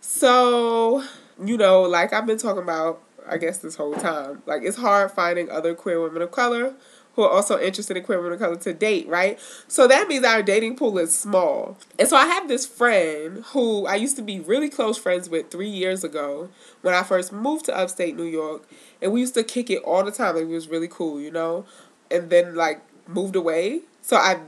So, 0.00 1.04
you 1.42 1.56
know, 1.56 1.82
like 1.82 2.12
I've 2.12 2.26
been 2.26 2.38
talking 2.38 2.62
about, 2.62 3.02
I 3.28 3.38
guess 3.38 3.58
this 3.58 3.76
whole 3.76 3.94
time, 3.94 4.42
like 4.46 4.62
it's 4.62 4.76
hard 4.76 5.12
finding 5.12 5.50
other 5.50 5.74
queer 5.74 6.00
women 6.00 6.22
of 6.22 6.30
color 6.30 6.74
who 7.14 7.22
are 7.22 7.30
also 7.30 7.58
interested 7.60 7.96
in 7.96 8.02
queer 8.02 8.18
women 8.18 8.32
of 8.32 8.38
color 8.38 8.56
to 8.56 8.72
date, 8.72 9.06
right? 9.06 9.38
So 9.68 9.86
that 9.86 10.08
means 10.08 10.24
our 10.24 10.42
dating 10.42 10.76
pool 10.76 10.98
is 10.98 11.16
small. 11.16 11.76
And 11.98 12.08
so 12.08 12.16
I 12.16 12.26
have 12.26 12.48
this 12.48 12.66
friend 12.66 13.44
who 13.48 13.86
I 13.86 13.96
used 13.96 14.16
to 14.16 14.22
be 14.22 14.40
really 14.40 14.70
close 14.70 14.98
friends 14.98 15.28
with 15.28 15.50
three 15.50 15.68
years 15.68 16.04
ago 16.04 16.48
when 16.80 16.94
I 16.94 17.02
first 17.02 17.32
moved 17.32 17.66
to 17.66 17.76
upstate 17.76 18.16
New 18.16 18.24
York. 18.24 18.66
And 19.00 19.12
we 19.12 19.20
used 19.20 19.34
to 19.34 19.44
kick 19.44 19.68
it 19.68 19.82
all 19.82 20.04
the 20.04 20.10
time. 20.10 20.36
Like, 20.36 20.44
it 20.44 20.48
was 20.48 20.68
really 20.68 20.88
cool, 20.88 21.20
you 21.20 21.30
know? 21.30 21.66
And 22.10 22.30
then, 22.30 22.54
like, 22.54 22.80
moved 23.06 23.36
away. 23.36 23.82
So 24.02 24.16
I 24.16 24.40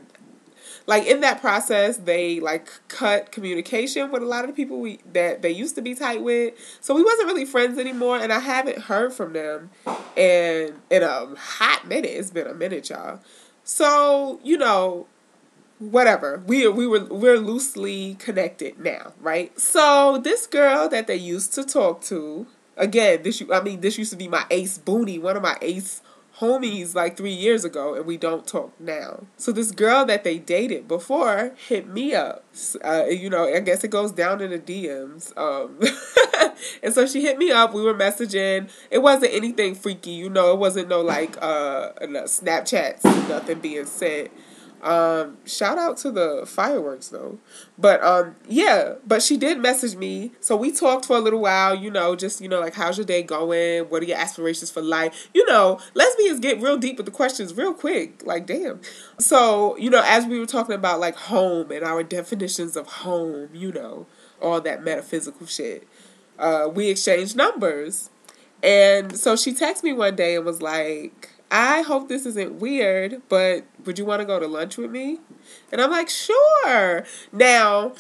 like 0.87 1.07
in 1.07 1.21
that 1.21 1.41
process 1.41 1.97
they 1.97 2.41
like 2.41 2.69
cut 2.89 3.33
communication 3.33 4.13
with 4.13 4.23
a 4.23 4.27
lot 4.27 4.45
of 4.45 4.51
the 4.51 4.55
people 4.55 4.81
we 4.81 4.99
that 5.13 5.41
they 5.41 5.51
used 5.51 5.75
to 5.75 5.81
be 5.81 5.95
tight 5.95 6.23
with 6.23 6.53
so 6.83 6.95
we 6.95 7.03
wasn't 7.03 7.27
really 7.27 7.47
friends 7.47 7.79
anymore 7.79 8.19
and 8.19 8.31
i 8.31 8.39
haven't 8.39 8.77
heard 8.77 9.11
from 9.11 9.33
them 9.33 9.71
and 10.15 10.75
in 10.91 11.03
a 11.03 11.35
hot 11.37 11.89
minute 11.89 12.11
it's 12.11 12.31
been 12.31 12.47
a 12.47 12.53
minute 12.53 12.91
y'all 12.91 13.19
so 13.63 14.39
you 14.43 14.59
know 14.59 15.07
whatever. 15.79 16.43
We 16.47 16.67
we 16.69 16.87
were 16.87 17.05
we're 17.05 17.39
loosely 17.39 18.15
connected 18.15 18.79
now, 18.79 19.13
right? 19.21 19.59
So 19.59 20.21
this 20.23 20.47
girl 20.47 20.89
that 20.89 21.07
they 21.07 21.17
used 21.17 21.53
to 21.55 21.65
talk 21.65 22.01
to, 22.03 22.47
again, 22.77 23.23
this 23.23 23.43
I 23.53 23.61
mean 23.61 23.81
this 23.81 23.99
used 23.99 24.13
to 24.13 24.17
be 24.17 24.29
my 24.29 24.45
ace 24.51 24.79
boonie, 24.79 25.19
one 25.19 25.37
of 25.37 25.43
my 25.43 25.57
ace 25.61 26.03
homies 26.41 26.95
like 26.95 27.17
three 27.17 27.33
years 27.33 27.65
ago 27.65 27.95
and 27.95 28.07
we 28.07 28.17
don't 28.17 28.47
talk 28.47 28.73
now. 28.81 29.25
So 29.37 29.53
this 29.53 29.71
girl 29.71 30.05
that 30.07 30.25
they 30.25 30.39
dated 30.39 30.89
before 30.89 31.53
hit 31.69 31.89
me 31.89 32.15
up. 32.15 32.45
Uh, 32.85 33.05
you 33.07 33.31
know, 33.31 33.45
I 33.45 33.61
guess 33.61 33.85
it 33.85 33.89
goes 33.89 34.13
down 34.13 34.41
in 34.41 34.51
the 34.51 34.59
DMs. 34.59 35.37
Um, 35.37 35.79
and 36.83 36.93
so 36.93 37.07
she 37.07 37.23
hit 37.23 37.39
me 37.39 37.51
up. 37.51 37.73
We 37.73 37.83
were 37.83 37.95
messaging. 37.95 38.71
It 38.91 38.99
wasn't 38.99 39.33
anything 39.33 39.75
freaky, 39.75 40.13
you 40.13 40.29
know. 40.29 40.53
It 40.53 40.59
wasn't 40.59 40.89
no 40.89 41.01
like 41.01 41.37
uh, 41.41 41.93
Snapchats, 42.01 43.05
nothing 43.29 43.61
being 43.61 43.87
sent. 43.87 44.31
Um, 44.85 45.39
shout 45.47 45.79
out 45.79 45.97
to 45.99 46.11
the 46.11 46.45
fireworks 46.47 47.09
though. 47.09 47.39
But 47.79 48.05
um, 48.05 48.37
yeah, 48.47 48.97
but 49.07 49.23
she 49.23 49.39
did 49.39 49.59
message 49.59 49.97
me. 49.97 50.33
So 50.41 50.57
we 50.57 50.71
talked 50.71 51.07
for 51.07 51.17
a 51.17 51.21
little 51.21 51.41
while, 51.41 51.75
you 51.75 51.91
know, 51.91 52.15
just, 52.15 52.43
you 52.43 52.49
know, 52.51 52.61
like 52.61 52.75
how's 52.75 52.99
your 52.99 53.07
day 53.07 53.23
going? 53.23 53.85
What 53.85 54.03
are 54.03 54.05
your 54.05 54.19
aspirations 54.19 54.71
for 54.71 54.83
life? 54.83 55.31
You 55.33 55.47
know, 55.47 55.81
lesbians 55.95 56.39
get 56.39 56.61
real 56.61 56.77
deep 56.77 56.99
with 56.99 57.07
the 57.07 57.13
questions 57.13 57.55
real 57.55 57.73
quick. 57.73 58.27
Like, 58.27 58.47
damn. 58.47 58.83
So, 59.19 59.75
you 59.79 59.89
know, 59.89 60.03
as 60.05 60.27
we 60.27 60.39
were 60.39 60.45
talking 60.45 60.75
about 60.75 61.01
like 61.01 61.17
home 61.17 61.71
and 61.71 61.83
our 61.83 62.03
definitions 62.03 62.77
of 62.77 62.87
home, 62.87 63.49
you 63.55 63.73
know, 63.73 64.07
all 64.43 64.61
that 64.61 64.85
metaphysical 64.85 65.47
shit. 65.47 65.89
Uh, 66.39 66.69
we 66.73 66.91
exchanged 66.91 67.37
numbers. 67.37 68.11
And 68.63 69.17
so 69.17 69.35
she 69.35 69.55
texted 69.55 69.85
me 69.85 69.95
one 69.95 70.15
day 70.15 70.37
and 70.37 70.45
was 70.45 70.61
like, 70.61 71.31
I 71.57 71.83
hope 71.83 72.09
this 72.09 72.27
isn't 72.27 72.55
weird, 72.59 73.23
but 73.29 73.65
would 73.85 73.97
you 73.97 74.05
want 74.05 74.19
to 74.19 74.27
go 74.27 74.41
to 74.41 74.47
lunch 74.49 74.77
with 74.77 74.91
me? 74.91 75.21
And 75.71 75.81
I'm 75.81 75.93
like, 75.93 76.09
sure. 76.09 77.05
Now, 77.33 77.93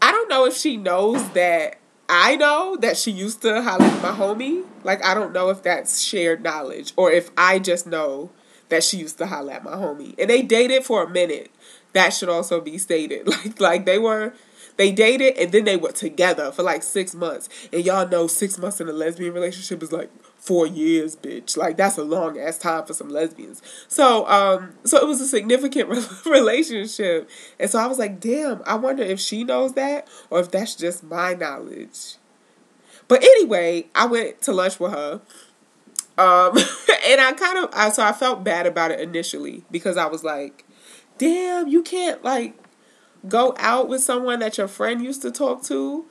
I 0.00 0.10
don't 0.10 0.30
know 0.30 0.46
if 0.46 0.56
she 0.56 0.78
knows 0.78 1.28
that 1.32 1.76
I 2.08 2.34
know 2.36 2.78
that 2.80 2.96
she 2.96 3.10
used 3.10 3.42
to 3.42 3.60
holler 3.60 3.84
at 3.84 4.02
my 4.02 4.08
homie. 4.08 4.64
Like, 4.84 5.04
I 5.04 5.12
don't 5.12 5.34
know 5.34 5.50
if 5.50 5.62
that's 5.62 6.00
shared 6.00 6.42
knowledge 6.42 6.94
or 6.96 7.10
if 7.12 7.30
I 7.36 7.58
just 7.58 7.86
know 7.86 8.30
that 8.70 8.82
she 8.82 8.96
used 8.96 9.18
to 9.18 9.26
holler 9.26 9.52
at 9.52 9.62
my 9.62 9.72
homie. 9.72 10.14
And 10.18 10.30
they 10.30 10.40
dated 10.40 10.82
for 10.86 11.02
a 11.04 11.10
minute. 11.10 11.50
That 11.92 12.14
should 12.14 12.30
also 12.30 12.62
be 12.62 12.78
stated. 12.78 13.28
Like, 13.44 13.60
like 13.60 13.84
they 13.84 13.98
were 13.98 14.32
they 14.78 14.92
dated 14.92 15.36
and 15.36 15.52
then 15.52 15.64
they 15.64 15.76
were 15.76 15.92
together 15.92 16.50
for 16.52 16.62
like 16.62 16.82
six 16.82 17.14
months. 17.14 17.50
And 17.70 17.84
y'all 17.84 18.08
know 18.08 18.26
six 18.26 18.56
months 18.56 18.80
in 18.80 18.88
a 18.88 18.92
lesbian 18.92 19.34
relationship 19.34 19.82
is 19.82 19.92
like 19.92 20.10
four 20.46 20.66
years, 20.66 21.16
bitch. 21.16 21.56
Like 21.56 21.76
that's 21.76 21.98
a 21.98 22.04
long 22.04 22.38
ass 22.38 22.56
time 22.56 22.86
for 22.86 22.94
some 22.94 23.08
lesbians. 23.08 23.60
So, 23.88 24.26
um, 24.28 24.74
so 24.84 24.96
it 24.98 25.06
was 25.06 25.20
a 25.20 25.26
significant 25.26 25.88
relationship, 26.26 27.28
and 27.58 27.68
so 27.68 27.78
I 27.78 27.86
was 27.86 27.98
like, 27.98 28.20
damn. 28.20 28.62
I 28.64 28.76
wonder 28.76 29.02
if 29.02 29.20
she 29.20 29.44
knows 29.44 29.74
that 29.74 30.08
or 30.30 30.40
if 30.40 30.50
that's 30.50 30.74
just 30.76 31.04
my 31.04 31.34
knowledge. 31.34 32.16
But 33.08 33.22
anyway, 33.22 33.86
I 33.94 34.06
went 34.06 34.40
to 34.42 34.52
lunch 34.52 34.80
with 34.80 34.92
her. 34.92 35.20
Um, 36.18 36.56
and 37.06 37.20
I 37.20 37.32
kind 37.36 37.58
of, 37.58 37.70
I, 37.72 37.90
so 37.90 38.02
I 38.02 38.12
felt 38.12 38.42
bad 38.42 38.66
about 38.66 38.90
it 38.90 39.00
initially 39.00 39.64
because 39.70 39.96
I 39.96 40.06
was 40.06 40.24
like, 40.24 40.64
damn, 41.18 41.68
you 41.68 41.82
can't 41.82 42.22
like 42.24 42.54
go 43.28 43.54
out 43.58 43.88
with 43.88 44.02
someone 44.02 44.38
that 44.40 44.58
your 44.58 44.68
friend 44.68 45.02
used 45.02 45.22
to 45.22 45.30
talk 45.30 45.62
to. 45.64 46.06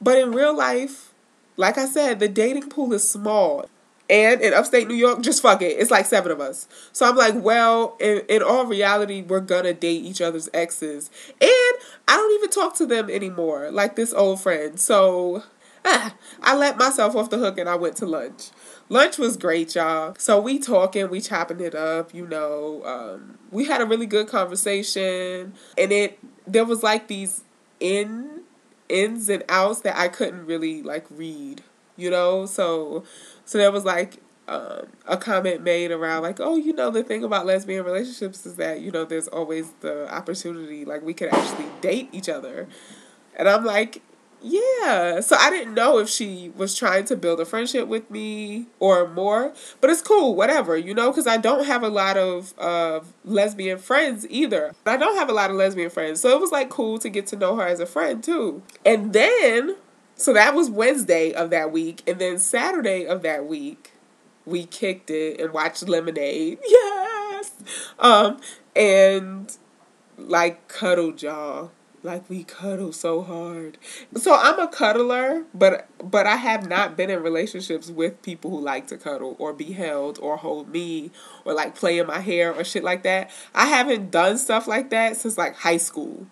But 0.00 0.18
in 0.18 0.32
real 0.32 0.56
life, 0.56 1.11
like 1.56 1.78
I 1.78 1.86
said, 1.86 2.18
the 2.18 2.28
dating 2.28 2.68
pool 2.68 2.92
is 2.92 3.08
small. 3.08 3.66
And 4.10 4.42
in 4.42 4.52
upstate 4.52 4.88
New 4.88 4.94
York, 4.94 5.22
just 5.22 5.40
fuck 5.40 5.62
it. 5.62 5.78
It's 5.78 5.90
like 5.90 6.04
seven 6.04 6.32
of 6.32 6.40
us. 6.40 6.68
So 6.92 7.08
I'm 7.08 7.16
like, 7.16 7.34
well, 7.36 7.96
in, 7.98 8.22
in 8.28 8.42
all 8.42 8.66
reality, 8.66 9.22
we're 9.22 9.40
gonna 9.40 9.72
date 9.72 10.04
each 10.04 10.20
other's 10.20 10.50
exes. 10.52 11.10
And 11.40 11.50
I 12.08 12.16
don't 12.16 12.34
even 12.34 12.50
talk 12.50 12.76
to 12.76 12.86
them 12.86 13.08
anymore, 13.08 13.70
like 13.70 13.96
this 13.96 14.12
old 14.12 14.42
friend. 14.42 14.78
So 14.78 15.44
ah, 15.84 16.14
I 16.42 16.56
let 16.56 16.76
myself 16.76 17.16
off 17.16 17.30
the 17.30 17.38
hook 17.38 17.58
and 17.58 17.68
I 17.68 17.74
went 17.76 17.96
to 17.96 18.06
lunch. 18.06 18.50
Lunch 18.88 19.18
was 19.18 19.36
great, 19.36 19.74
y'all. 19.74 20.14
So 20.18 20.40
we 20.40 20.58
talking, 20.58 21.08
we 21.08 21.20
chopping 21.20 21.60
it 21.60 21.74
up, 21.74 22.14
you 22.14 22.26
know. 22.26 22.82
Um, 22.84 23.38
we 23.50 23.64
had 23.64 23.80
a 23.80 23.86
really 23.86 24.06
good 24.06 24.28
conversation. 24.28 25.54
And 25.78 25.92
it 25.92 26.18
there 26.46 26.64
was 26.64 26.82
like 26.82 27.08
these 27.08 27.44
in 27.80 28.31
ins 28.92 29.28
and 29.28 29.42
outs 29.48 29.80
that 29.80 29.96
I 29.96 30.08
couldn't 30.08 30.46
really 30.46 30.82
like 30.82 31.06
read, 31.10 31.62
you 31.96 32.10
know? 32.10 32.46
So 32.46 33.04
so 33.44 33.58
there 33.58 33.72
was 33.72 33.84
like 33.84 34.20
um, 34.48 34.88
a 35.06 35.16
comment 35.16 35.62
made 35.62 35.90
around 35.90 36.22
like, 36.22 36.40
oh, 36.40 36.56
you 36.56 36.72
know, 36.72 36.90
the 36.90 37.02
thing 37.02 37.24
about 37.24 37.46
lesbian 37.46 37.84
relationships 37.84 38.44
is 38.44 38.56
that, 38.56 38.80
you 38.80 38.90
know, 38.90 39.04
there's 39.04 39.28
always 39.28 39.70
the 39.80 40.12
opportunity, 40.12 40.84
like 40.84 41.02
we 41.02 41.14
could 41.14 41.32
actually 41.32 41.66
date 41.80 42.08
each 42.12 42.28
other. 42.28 42.68
And 43.36 43.48
I'm 43.48 43.64
like, 43.64 44.02
yeah. 44.42 45.20
So 45.20 45.36
I 45.36 45.50
didn't 45.50 45.74
know 45.74 45.98
if 45.98 46.08
she 46.08 46.52
was 46.56 46.74
trying 46.74 47.04
to 47.06 47.16
build 47.16 47.40
a 47.40 47.44
friendship 47.44 47.88
with 47.88 48.10
me 48.10 48.66
or 48.80 49.08
more, 49.08 49.52
but 49.80 49.90
it's 49.90 50.02
cool, 50.02 50.34
whatever, 50.34 50.76
you 50.76 50.94
know, 50.94 51.10
because 51.10 51.26
I 51.26 51.36
don't 51.36 51.64
have 51.66 51.82
a 51.82 51.88
lot 51.88 52.16
of 52.16 52.54
uh, 52.58 53.00
lesbian 53.24 53.78
friends 53.78 54.26
either. 54.28 54.74
I 54.86 54.96
don't 54.96 55.16
have 55.16 55.28
a 55.28 55.32
lot 55.32 55.50
of 55.50 55.56
lesbian 55.56 55.90
friends. 55.90 56.20
So 56.20 56.30
it 56.30 56.40
was 56.40 56.52
like 56.52 56.70
cool 56.70 56.98
to 56.98 57.08
get 57.08 57.26
to 57.28 57.36
know 57.36 57.56
her 57.56 57.66
as 57.66 57.80
a 57.80 57.86
friend 57.86 58.22
too. 58.22 58.62
And 58.84 59.12
then, 59.12 59.76
so 60.16 60.32
that 60.32 60.54
was 60.54 60.70
Wednesday 60.70 61.32
of 61.32 61.50
that 61.50 61.72
week. 61.72 62.02
And 62.06 62.18
then 62.18 62.38
Saturday 62.38 63.06
of 63.06 63.22
that 63.22 63.46
week, 63.46 63.92
we 64.44 64.66
kicked 64.66 65.10
it 65.10 65.40
and 65.40 65.52
watched 65.52 65.88
Lemonade. 65.88 66.58
Yes. 66.68 67.52
Um, 67.98 68.40
and 68.76 69.56
like 70.16 70.68
cuddled 70.68 71.22
y'all 71.22 71.72
like 72.02 72.28
we 72.28 72.44
cuddle 72.44 72.92
so 72.92 73.22
hard. 73.22 73.78
So 74.16 74.34
I'm 74.34 74.58
a 74.58 74.68
cuddler, 74.68 75.44
but 75.54 75.88
but 76.02 76.26
I 76.26 76.36
have 76.36 76.68
not 76.68 76.96
been 76.96 77.10
in 77.10 77.22
relationships 77.22 77.90
with 77.90 78.22
people 78.22 78.50
who 78.50 78.60
like 78.60 78.86
to 78.88 78.96
cuddle 78.96 79.36
or 79.38 79.52
be 79.52 79.72
held 79.72 80.18
or 80.20 80.36
hold 80.36 80.68
me 80.68 81.10
or 81.44 81.54
like 81.54 81.74
play 81.74 81.98
in 81.98 82.06
my 82.06 82.20
hair 82.20 82.52
or 82.52 82.64
shit 82.64 82.84
like 82.84 83.02
that. 83.04 83.30
I 83.54 83.66
haven't 83.66 84.10
done 84.10 84.38
stuff 84.38 84.66
like 84.66 84.90
that 84.90 85.16
since 85.16 85.38
like 85.38 85.56
high 85.56 85.76
school. 85.76 86.26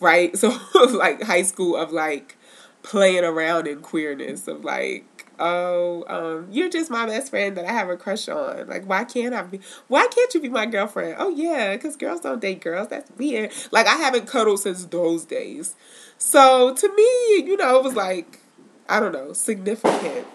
Right? 0.00 0.36
So 0.36 0.56
like 0.90 1.22
high 1.22 1.42
school 1.42 1.76
of 1.76 1.92
like 1.92 2.36
playing 2.82 3.24
around 3.24 3.66
in 3.66 3.80
queerness 3.80 4.46
of 4.46 4.64
like 4.64 5.15
oh, 5.38 6.04
um, 6.08 6.48
you're 6.50 6.68
just 6.68 6.90
my 6.90 7.06
best 7.06 7.30
friend 7.30 7.56
that 7.56 7.64
I 7.64 7.72
have 7.72 7.88
a 7.88 7.96
crush 7.96 8.28
on. 8.28 8.68
Like, 8.68 8.84
why 8.84 9.04
can't 9.04 9.34
I 9.34 9.42
be? 9.42 9.60
Why 9.88 10.06
can't 10.08 10.32
you 10.34 10.40
be 10.40 10.48
my 10.48 10.66
girlfriend? 10.66 11.16
Oh 11.18 11.30
yeah, 11.30 11.74
because 11.74 11.96
girls 11.96 12.20
don't 12.20 12.40
date 12.40 12.60
girls. 12.60 12.88
That's 12.88 13.10
weird. 13.12 13.52
Like, 13.70 13.86
I 13.86 13.96
haven't 13.96 14.26
cuddled 14.26 14.60
since 14.60 14.84
those 14.86 15.24
days. 15.24 15.74
So 16.18 16.74
to 16.74 16.94
me, 16.94 17.46
you 17.46 17.56
know, 17.56 17.78
it 17.78 17.84
was 17.84 17.94
like, 17.94 18.40
I 18.88 19.00
don't 19.00 19.12
know, 19.12 19.32
significant. 19.32 20.26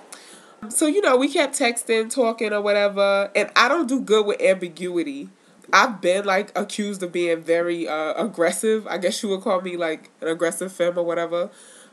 So 0.69 0.85
you 0.85 1.01
know, 1.01 1.17
we 1.17 1.27
kept 1.27 1.57
texting, 1.57 2.13
talking, 2.13 2.53
or 2.53 2.61
whatever, 2.61 3.31
and 3.35 3.49
I 3.55 3.67
don't 3.67 3.87
do 3.87 3.99
good 3.99 4.25
with 4.25 4.41
ambiguity. 4.41 5.29
I've 5.73 6.01
been 6.01 6.25
like 6.25 6.51
accused 6.57 7.01
of 7.01 7.11
being 7.11 7.41
very 7.41 7.87
uh, 7.87 8.13
aggressive. 8.13 8.85
I 8.87 8.97
guess 8.97 9.23
you 9.23 9.29
would 9.29 9.41
call 9.41 9.61
me 9.61 9.77
like 9.77 10.09
an 10.21 10.27
aggressive 10.27 10.71
femme 10.71 10.97
or 10.97 11.03
whatever 11.03 11.49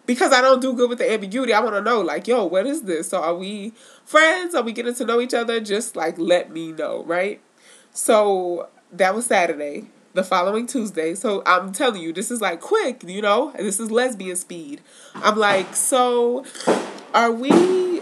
because 0.08 0.32
I 0.32 0.40
don't 0.40 0.62
do 0.62 0.72
good 0.72 0.88
with 0.88 0.98
the 1.00 1.12
ambiguity. 1.12 1.52
I 1.52 1.60
want 1.60 1.76
to 1.76 1.82
know, 1.82 2.00
like, 2.00 2.26
yo, 2.26 2.46
what 2.46 2.66
is 2.66 2.82
this? 2.84 3.10
So 3.10 3.22
are 3.22 3.34
we 3.34 3.74
friends? 4.06 4.54
Are 4.54 4.62
we 4.62 4.72
getting 4.72 4.94
to 4.94 5.04
know 5.04 5.20
each 5.20 5.34
other? 5.34 5.60
Just 5.60 5.96
like 5.96 6.18
let 6.18 6.50
me 6.50 6.72
know, 6.72 7.04
right? 7.04 7.42
So 7.92 8.70
that 8.90 9.14
was 9.14 9.26
Saturday. 9.26 9.90
The 10.14 10.24
following 10.24 10.66
Tuesday. 10.66 11.14
So 11.14 11.42
I'm 11.44 11.72
telling 11.72 12.00
you, 12.00 12.14
this 12.14 12.30
is 12.30 12.40
like 12.40 12.60
quick, 12.60 13.04
you 13.06 13.20
know? 13.20 13.52
This 13.56 13.78
is 13.78 13.90
lesbian 13.90 14.34
speed. 14.34 14.80
I'm 15.14 15.36
like, 15.36 15.76
so 15.76 16.44
are 17.14 17.30
we 17.30 18.00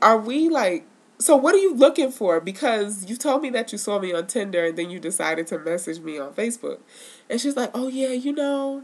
are 0.00 0.18
we 0.18 0.48
like 0.48 0.86
so 1.18 1.36
what 1.36 1.54
are 1.54 1.58
you 1.58 1.74
looking 1.74 2.10
for? 2.10 2.40
Because 2.40 3.08
you 3.08 3.16
told 3.16 3.42
me 3.42 3.50
that 3.50 3.70
you 3.70 3.78
saw 3.78 3.98
me 3.98 4.14
on 4.14 4.26
Tinder 4.26 4.64
and 4.64 4.78
then 4.78 4.88
you 4.88 4.98
decided 4.98 5.46
to 5.48 5.58
message 5.58 6.00
me 6.00 6.18
on 6.18 6.32
Facebook. 6.32 6.78
And 7.28 7.40
she's 7.40 7.56
like, 7.56 7.70
"Oh 7.74 7.88
yeah, 7.88 8.08
you 8.08 8.32
know, 8.32 8.82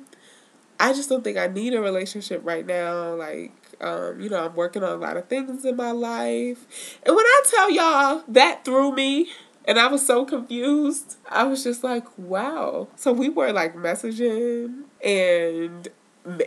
I 0.85 0.93
just 0.93 1.09
don't 1.09 1.25
think 1.25 1.39
I 1.39 1.47
need 1.47 1.73
a 1.73 1.81
relationship 1.81 2.43
right 2.45 2.67
now. 2.67 3.15
Like, 3.15 3.55
um, 3.81 4.21
you 4.21 4.29
know, 4.29 4.45
I'm 4.45 4.55
working 4.55 4.83
on 4.83 4.93
a 4.93 4.97
lot 4.97 5.17
of 5.17 5.29
things 5.29 5.65
in 5.65 5.77
my 5.77 5.93
life. 5.93 6.99
And 7.05 7.17
when 7.17 7.25
I 7.25 7.43
tell 7.49 7.71
y'all 7.71 8.23
that 8.29 8.67
threw 8.67 8.95
me 8.95 9.31
and 9.65 9.79
I 9.79 9.87
was 9.87 10.07
so 10.07 10.27
confused, 10.27 11.17
I 11.31 11.45
was 11.45 11.65
just 11.65 11.85
like, 11.85 12.05
wow. 12.19 12.89
So 12.97 13.15
we 13.15 13.31
were 13.31 13.51
like 13.51 13.75
messaging 13.75 14.83
and 15.03 15.89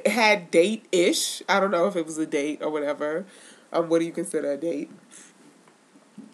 had 0.05 0.51
date 0.51 0.85
ish. 0.91 1.41
I 1.49 1.59
don't 1.59 1.71
know 1.71 1.87
if 1.87 1.95
it 1.95 2.05
was 2.05 2.19
a 2.19 2.27
date 2.27 2.61
or 2.61 2.69
whatever. 2.69 3.25
Um, 3.73 3.89
what 3.89 3.97
do 3.97 4.05
you 4.05 4.11
consider 4.11 4.51
a 4.51 4.57
date? 4.57 4.91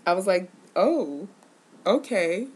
I 0.06 0.12
was 0.12 0.28
like, 0.28 0.52
oh, 0.76 1.30
okay. 1.86 2.50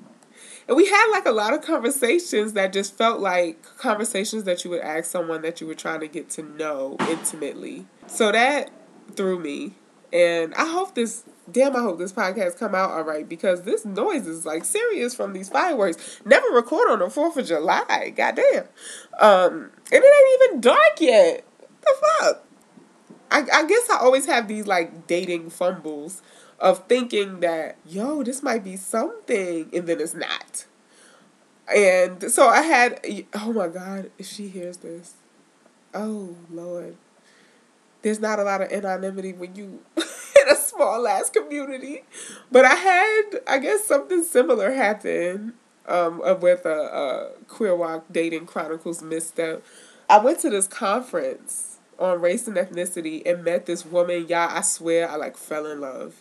And 0.68 0.76
we 0.76 0.86
had 0.88 1.08
like 1.12 1.26
a 1.26 1.32
lot 1.32 1.54
of 1.54 1.62
conversations 1.62 2.54
that 2.54 2.74
just 2.74 2.98
felt 2.98 3.20
like 3.20 3.64
conversations 3.78 4.44
that 4.44 4.64
you 4.64 4.72
would 4.72 4.82
ask 4.82 5.06
someone 5.06 5.42
that 5.44 5.62
you 5.62 5.68
were 5.68 5.76
trying 5.76 6.02
to 6.02 6.08
get 6.08 6.30
to 6.32 6.44
know 6.44 6.98
intimately. 7.10 7.86
So 8.08 8.32
that 8.32 8.70
threw 9.16 9.40
me. 9.40 9.76
And 10.12 10.54
I 10.56 10.66
hope 10.66 10.96
this 10.96 11.24
damn, 11.50 11.76
I 11.76 11.80
hope 11.80 11.98
this 11.98 12.12
podcast 12.12 12.58
come 12.58 12.76
out 12.76 12.92
all 12.92 13.04
right 13.04 13.28
because 13.28 13.62
this 13.64 13.86
noise 13.86 14.28
is 14.28 14.46
like 14.46 14.66
serious 14.66 15.16
from 15.16 15.34
these 15.34 15.50
fireworks. 15.50 16.22
Never 16.26 16.48
record 16.50 16.90
on 16.90 17.00
the 17.00 17.06
4th 17.06 17.38
of 17.38 17.46
July. 17.46 18.14
Goddamn. 18.16 18.66
Um, 19.20 19.72
and 19.92 20.04
it 20.04 20.42
ain't 20.44 20.44
even 20.44 20.62
dark 20.62 21.00
yet. 21.00 21.46
What 21.60 21.70
the 21.82 22.08
fuck? 22.20 22.44
I, 23.30 23.40
I 23.54 23.66
guess 23.68 23.90
I 23.90 23.98
always 23.98 24.26
have 24.26 24.48
these 24.48 24.68
like 24.68 25.08
dating 25.08 25.50
fumbles 25.50 26.22
of 26.60 26.88
thinking 26.88 27.39
that, 27.41 27.78
yo, 27.86 28.24
this 28.24 28.41
might 28.41 28.63
be 28.63 28.76
something, 28.76 29.70
and 29.74 29.88
then 29.88 30.00
it's 30.00 30.13
not. 30.13 30.65
And 31.74 32.32
so 32.32 32.48
I 32.48 32.62
had, 32.62 33.06
oh 33.34 33.54
my 33.54 33.67
God, 33.67 34.12
if 34.17 34.26
she 34.26 34.48
hears 34.48 34.78
this, 34.78 35.15
oh 35.93 36.36
Lord, 36.50 36.96
there's 38.02 38.20
not 38.20 38.39
a 38.39 38.43
lot 38.43 38.62
of 38.62 38.72
anonymity 38.72 39.34
when 39.34 39.56
you 39.56 39.82
in 39.98 40.50
a 40.50 40.56
small 40.56 41.08
ass 41.08 41.30
community. 41.30 42.04
But 42.52 42.65
I 42.65 42.76
had, 42.76 43.24
I 43.48 43.60
guess, 43.60 43.84
something 43.86 44.24
similar 44.24 44.72
happen 44.72 45.54
um, 45.88 46.20
with 46.39 46.65
a, 46.65 46.70
a 46.70 47.43
Queer 47.48 47.74
WOC 47.74 48.04
Dating 48.12 48.46
Chronicles 48.46 49.02
misstep. 49.02 49.63
I 50.10 50.20
went 50.20 50.39
to 50.39 50.50
this 50.50 50.67
conference 50.67 51.78
on 52.00 52.22
race 52.22 52.48
and 52.48 52.56
ethnicity 52.56 53.26
and 53.26 53.43
met 53.43 53.65
this 53.65 53.86
woman. 53.86 54.28
Y'all, 54.28 54.50
I 54.50 54.62
swear, 54.62 55.10
I 55.10 55.15
like 55.15 55.36
fell 55.36 55.65
in 55.65 55.82
love. 55.82 56.15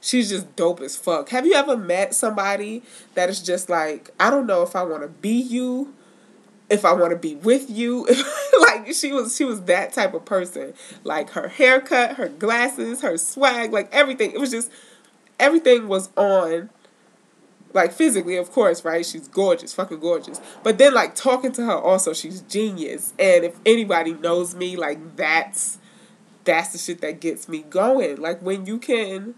She's 0.00 0.30
just 0.30 0.56
dope 0.56 0.80
as 0.80 0.96
fuck. 0.96 1.28
Have 1.28 1.44
you 1.46 1.54
ever 1.54 1.76
met 1.76 2.14
somebody 2.14 2.82
that 3.14 3.28
is 3.28 3.42
just 3.42 3.68
like, 3.68 4.10
I 4.18 4.30
don't 4.30 4.46
know 4.46 4.62
if 4.62 4.74
I 4.74 4.82
want 4.82 5.02
to 5.02 5.08
be 5.08 5.32
you, 5.38 5.94
if 6.70 6.84
I 6.84 6.92
want 6.92 7.10
to 7.10 7.18
be 7.18 7.34
with 7.34 7.68
you. 7.68 8.06
like 8.60 8.94
she 8.94 9.12
was 9.12 9.36
she 9.36 9.44
was 9.44 9.62
that 9.62 9.92
type 9.92 10.14
of 10.14 10.24
person. 10.24 10.72
Like 11.04 11.30
her 11.30 11.48
haircut, 11.48 12.16
her 12.16 12.28
glasses, 12.28 13.02
her 13.02 13.18
swag, 13.18 13.72
like 13.72 13.88
everything. 13.92 14.30
It 14.32 14.40
was 14.40 14.50
just 14.50 14.70
everything 15.38 15.88
was 15.88 16.08
on 16.16 16.70
like 17.72 17.92
physically, 17.92 18.36
of 18.36 18.50
course, 18.50 18.84
right? 18.84 19.04
She's 19.04 19.28
gorgeous, 19.28 19.74
fucking 19.74 20.00
gorgeous. 20.00 20.40
But 20.62 20.78
then 20.78 20.94
like 20.94 21.14
talking 21.14 21.52
to 21.52 21.64
her 21.64 21.76
also, 21.76 22.12
she's 22.12 22.40
genius. 22.42 23.12
And 23.18 23.44
if 23.44 23.58
anybody 23.66 24.14
knows 24.14 24.54
me, 24.54 24.76
like 24.76 25.16
that's 25.16 25.78
that's 26.44 26.72
the 26.72 26.78
shit 26.78 27.00
that 27.02 27.20
gets 27.20 27.48
me 27.48 27.64
going. 27.68 28.16
Like 28.16 28.40
when 28.40 28.64
you 28.66 28.78
can 28.78 29.34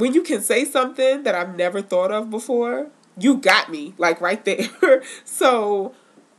when 0.00 0.14
you 0.14 0.22
can 0.22 0.40
say 0.40 0.64
something 0.64 1.22
that 1.24 1.34
I've 1.34 1.56
never 1.56 1.82
thought 1.82 2.10
of 2.10 2.30
before, 2.30 2.88
you 3.18 3.36
got 3.36 3.70
me, 3.70 3.94
like 3.98 4.20
right 4.20 4.44
there. 4.44 5.02
so 5.24 5.94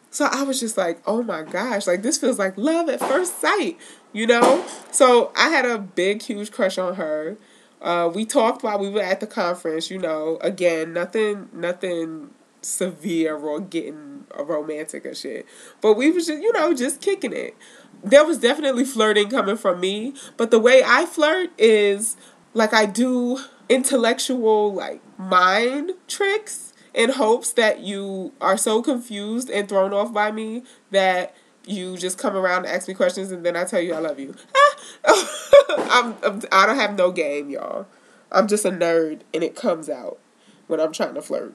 so 0.10 0.26
I 0.26 0.44
was 0.44 0.60
just 0.60 0.78
like, 0.78 1.02
oh 1.06 1.24
my 1.24 1.44
gosh, 1.44 1.88
like 1.88 2.02
this 2.02 2.18
feels 2.18 2.38
like 2.38 2.58
love 2.58 2.90
at 2.90 3.00
first 3.00 3.40
sight, 3.40 3.78
you 4.12 4.28
know? 4.28 4.66
So 4.92 5.32
I 5.38 5.50
had 5.50 5.66
a 5.66 5.78
big, 5.78 6.22
huge 6.22 6.52
crush 6.52 6.78
on 6.78 6.96
her. 6.96 7.38
Uh, 7.82 8.12
we 8.14 8.26
talked 8.26 8.62
while 8.62 8.78
we 8.78 8.90
were 8.90 9.02
at 9.02 9.22
the 9.22 9.28
conference, 9.28 9.90
you 9.90 9.98
know, 9.98 10.38
again, 10.42 10.94
nothing 10.94 11.50
nothing 11.54 12.32
severe 12.62 13.36
or 13.36 13.60
getting 13.60 14.26
romantic 14.38 15.06
or 15.06 15.16
shit. 15.16 15.46
But 15.82 15.94
we 15.94 16.12
was 16.12 16.28
just, 16.28 16.42
you 16.42 16.52
know, 16.54 16.74
just 16.74 17.02
kicking 17.02 17.34
it. 17.34 17.56
There 18.04 18.26
was 18.26 18.40
definitely 18.40 18.86
flirting 18.86 19.30
coming 19.30 19.58
from 19.58 19.80
me, 19.80 20.14
but 20.36 20.52
the 20.52 20.60
way 20.60 20.84
I 20.86 21.06
flirt 21.06 21.52
is 21.58 22.18
like 22.54 22.74
I 22.74 22.86
do 22.86 23.40
intellectual 23.70 24.74
like 24.74 25.02
mind 25.18 25.92
tricks 26.08 26.74
in 26.94 27.12
hopes 27.12 27.54
that 27.54 27.80
you 27.80 28.34
are 28.42 28.58
so 28.58 28.82
confused 28.82 29.50
and 29.50 29.70
thrown 29.70 29.94
off 29.94 30.14
by 30.14 30.32
me 30.32 30.64
that 30.92 31.34
you 31.66 31.98
just 31.98 32.18
come 32.18 32.36
around 32.36 32.66
and 32.66 32.76
ask 32.76 32.88
me 32.88 32.94
questions 32.94 33.32
and 33.32 33.46
then 33.46 33.56
I 33.56 33.64
tell 33.64 33.80
you 33.80 33.94
I 33.94 34.00
love 34.00 34.20
you. 34.20 34.36
Ah! 34.56 34.76
I'm, 35.78 36.16
I'm 36.24 36.42
I 36.52 36.66
don't 36.66 36.76
have 36.78 36.98
no 36.98 37.12
game, 37.12 37.50
y'all. 37.50 37.88
I'm 38.32 38.48
just 38.48 38.66
a 38.66 38.72
nerd 38.72 39.22
and 39.34 39.44
it 39.44 39.56
comes 39.56 39.90
out 39.90 40.20
when 40.68 40.80
I'm 40.80 40.92
trying 40.92 41.14
to 41.16 41.22
flirt. 41.22 41.54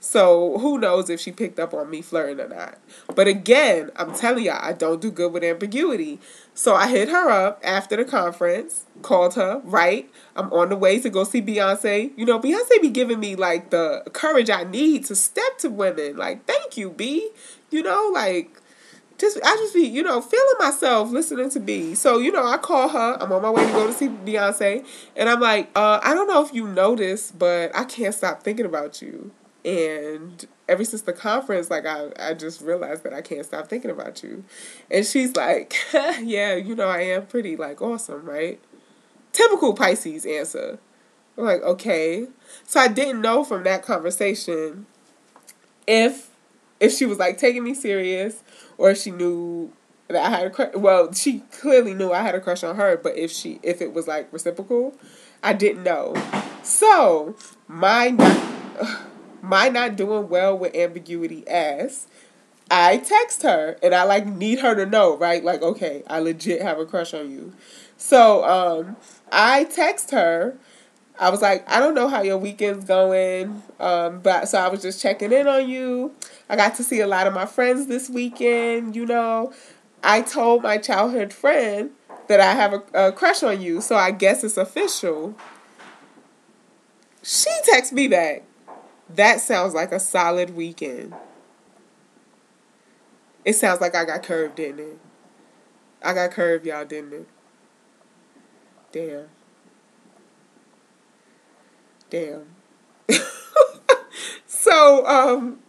So 0.00 0.58
who 0.58 0.78
knows 0.78 1.10
if 1.10 1.20
she 1.20 1.32
picked 1.32 1.58
up 1.58 1.74
on 1.74 1.90
me 1.90 2.02
flirting 2.02 2.40
or 2.40 2.48
not. 2.48 2.78
But 3.14 3.26
again, 3.26 3.90
I'm 3.96 4.14
telling 4.14 4.44
y'all, 4.44 4.58
I 4.60 4.72
don't 4.72 5.00
do 5.00 5.10
good 5.10 5.32
with 5.32 5.44
ambiguity. 5.44 6.20
So 6.54 6.74
I 6.74 6.88
hit 6.88 7.08
her 7.08 7.30
up 7.30 7.60
after 7.62 7.96
the 7.96 8.04
conference, 8.04 8.86
called 9.02 9.34
her, 9.34 9.60
right? 9.64 10.10
I'm 10.34 10.52
on 10.52 10.70
the 10.70 10.76
way 10.76 10.98
to 11.00 11.10
go 11.10 11.24
see 11.24 11.42
Beyonce. 11.42 12.12
You 12.16 12.24
know, 12.24 12.38
Beyonce 12.38 12.80
be 12.80 12.90
giving 12.90 13.20
me 13.20 13.36
like 13.36 13.70
the 13.70 14.04
courage 14.12 14.50
I 14.50 14.64
need 14.64 15.04
to 15.06 15.14
step 15.14 15.58
to 15.58 15.68
women. 15.68 16.16
Like, 16.16 16.46
thank 16.46 16.76
you, 16.76 16.90
B. 16.90 17.30
You 17.70 17.82
know, 17.82 18.10
like 18.12 18.60
just 19.18 19.38
I 19.42 19.56
just 19.56 19.74
be, 19.74 19.82
you 19.82 20.02
know, 20.02 20.20
feeling 20.20 20.54
myself 20.58 21.10
listening 21.10 21.50
to 21.50 21.60
B. 21.60 21.94
So, 21.94 22.18
you 22.18 22.32
know, 22.32 22.46
I 22.46 22.58
call 22.58 22.88
her. 22.88 23.16
I'm 23.20 23.32
on 23.32 23.42
my 23.42 23.50
way 23.50 23.66
to 23.66 23.72
go 23.72 23.86
to 23.86 23.92
see 23.92 24.08
Beyonce. 24.08 24.86
And 25.16 25.28
I'm 25.28 25.40
like, 25.40 25.70
uh, 25.74 26.00
I 26.02 26.14
don't 26.14 26.28
know 26.28 26.44
if 26.44 26.52
you 26.52 26.68
noticed, 26.68 27.38
but 27.38 27.74
I 27.74 27.84
can't 27.84 28.14
stop 28.14 28.42
thinking 28.42 28.66
about 28.66 29.00
you. 29.00 29.32
And 29.66 30.46
ever 30.68 30.84
since 30.84 31.02
the 31.02 31.12
conference, 31.12 31.70
like 31.70 31.84
I, 31.86 32.10
I 32.18 32.34
just 32.34 32.60
realized 32.60 33.02
that 33.02 33.12
I 33.12 33.20
can't 33.20 33.44
stop 33.44 33.66
thinking 33.66 33.90
about 33.90 34.22
you. 34.22 34.44
And 34.90 35.04
she's 35.04 35.34
like, 35.34 35.74
Yeah, 35.92 36.54
you 36.54 36.76
know, 36.76 36.88
I 36.88 37.00
am 37.00 37.26
pretty 37.26 37.56
like 37.56 37.82
awesome, 37.82 38.24
right? 38.24 38.60
Typical 39.32 39.74
Pisces 39.74 40.24
answer. 40.24 40.78
I'm 41.36 41.44
like, 41.44 41.62
okay. 41.62 42.28
So 42.64 42.78
I 42.78 42.88
didn't 42.88 43.20
know 43.20 43.42
from 43.42 43.64
that 43.64 43.82
conversation 43.82 44.86
if 45.86 46.30
if 46.78 46.92
she 46.92 47.04
was 47.04 47.18
like 47.18 47.36
taking 47.36 47.64
me 47.64 47.74
serious 47.74 48.44
or 48.78 48.90
if 48.90 48.98
she 48.98 49.10
knew 49.10 49.72
that 50.08 50.24
I 50.24 50.30
had 50.30 50.46
a 50.46 50.50
crush. 50.50 50.74
Well, 50.74 51.12
she 51.12 51.40
clearly 51.50 51.92
knew 51.92 52.12
I 52.12 52.22
had 52.22 52.36
a 52.36 52.40
crush 52.40 52.62
on 52.62 52.76
her, 52.76 52.96
but 52.96 53.16
if 53.16 53.32
she 53.32 53.58
if 53.64 53.82
it 53.82 53.92
was 53.92 54.06
like 54.06 54.32
reciprocal, 54.32 54.94
I 55.42 55.54
didn't 55.54 55.82
know. 55.82 56.14
So 56.62 57.34
my 57.66 58.10
my 59.46 59.68
not 59.68 59.96
doing 59.96 60.28
well 60.28 60.56
with 60.56 60.74
ambiguity 60.74 61.46
ass, 61.48 62.06
I 62.70 62.98
text 62.98 63.42
her 63.42 63.76
and 63.82 63.94
I 63.94 64.02
like 64.02 64.26
need 64.26 64.60
her 64.60 64.74
to 64.74 64.86
know, 64.86 65.16
right? 65.16 65.44
Like, 65.44 65.62
okay, 65.62 66.02
I 66.08 66.18
legit 66.18 66.62
have 66.62 66.78
a 66.78 66.86
crush 66.86 67.14
on 67.14 67.30
you. 67.30 67.52
So 67.96 68.44
um 68.44 68.96
I 69.30 69.64
text 69.64 70.10
her. 70.10 70.56
I 71.18 71.30
was 71.30 71.40
like, 71.40 71.68
I 71.70 71.80
don't 71.80 71.94
know 71.94 72.08
how 72.08 72.22
your 72.22 72.36
weekend's 72.36 72.84
going. 72.84 73.62
Um, 73.80 74.20
but 74.20 74.48
so 74.48 74.58
I 74.58 74.68
was 74.68 74.82
just 74.82 75.00
checking 75.00 75.32
in 75.32 75.46
on 75.46 75.68
you. 75.68 76.14
I 76.48 76.56
got 76.56 76.74
to 76.74 76.84
see 76.84 77.00
a 77.00 77.06
lot 77.06 77.26
of 77.26 77.32
my 77.32 77.46
friends 77.46 77.86
this 77.86 78.10
weekend, 78.10 78.94
you 78.94 79.06
know. 79.06 79.52
I 80.02 80.20
told 80.20 80.62
my 80.62 80.76
childhood 80.76 81.32
friend 81.32 81.90
that 82.28 82.40
I 82.40 82.52
have 82.52 82.74
a, 82.74 83.08
a 83.08 83.12
crush 83.12 83.42
on 83.42 83.62
you, 83.62 83.80
so 83.80 83.96
I 83.96 84.10
guess 84.10 84.44
it's 84.44 84.56
official. 84.56 85.34
She 87.22 87.50
texts 87.64 87.92
me 87.92 88.08
back. 88.08 88.42
That 89.08 89.40
sounds 89.40 89.74
like 89.74 89.92
a 89.92 90.00
solid 90.00 90.56
weekend. 90.56 91.14
It 93.44 93.54
sounds 93.54 93.80
like 93.80 93.94
I 93.94 94.04
got 94.04 94.22
curved, 94.22 94.56
didn't 94.56 94.80
it? 94.80 94.98
I 96.02 96.12
got 96.12 96.32
curved, 96.32 96.66
y'all, 96.66 96.84
didn't 96.84 97.12
it? 97.12 97.28
Damn. 98.92 99.28
Damn. 102.10 102.46
so, 104.46 105.06
um, 105.06 105.60